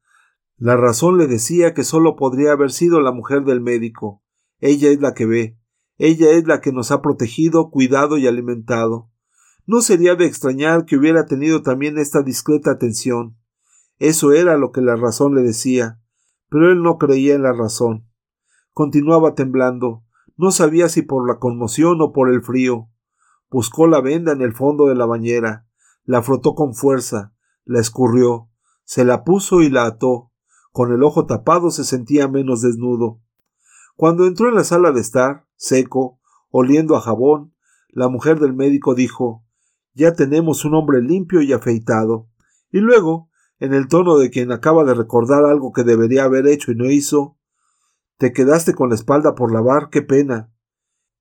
[0.59, 4.23] La razón le decía que sólo podría haber sido la mujer del médico.
[4.61, 5.62] Ella es la que ve,
[6.05, 9.09] ella es la que nos ha protegido, cuidado y alimentado.
[9.67, 13.37] No sería de extrañar que hubiera tenido también esta discreta atención.
[14.01, 16.01] Eso era lo que la razón le decía,
[16.49, 18.09] pero él no creía en la razón.
[18.73, 20.03] Continuaba temblando,
[20.37, 22.89] no sabía si por la conmoción o por el frío.
[23.49, 25.69] Buscó la venda en el fondo de la bañera,
[26.03, 27.33] la frotó con fuerza,
[27.65, 28.49] la escurrió,
[28.83, 30.33] se la puso y la ató.
[30.73, 33.21] Con el ojo tapado se sentía menos desnudo.
[33.95, 36.19] Cuando entró en la sala de estar, seco,
[36.51, 37.55] oliendo a jabón,
[37.89, 39.45] la mujer del médico dijo
[39.95, 42.29] Ya tenemos un hombre limpio y afeitado.
[42.71, 46.73] Y luego, en el tono de quien acaba de recordar algo que debería haber hecho
[46.73, 47.39] y no hizo,
[48.19, 50.53] te quedaste con la espalda por lavar, qué pena.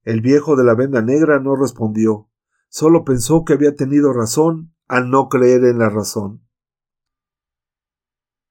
[0.04, 2.28] El viejo de la venda negra no respondió,
[2.68, 6.42] solo pensó que había tenido razón al no creer en la razón.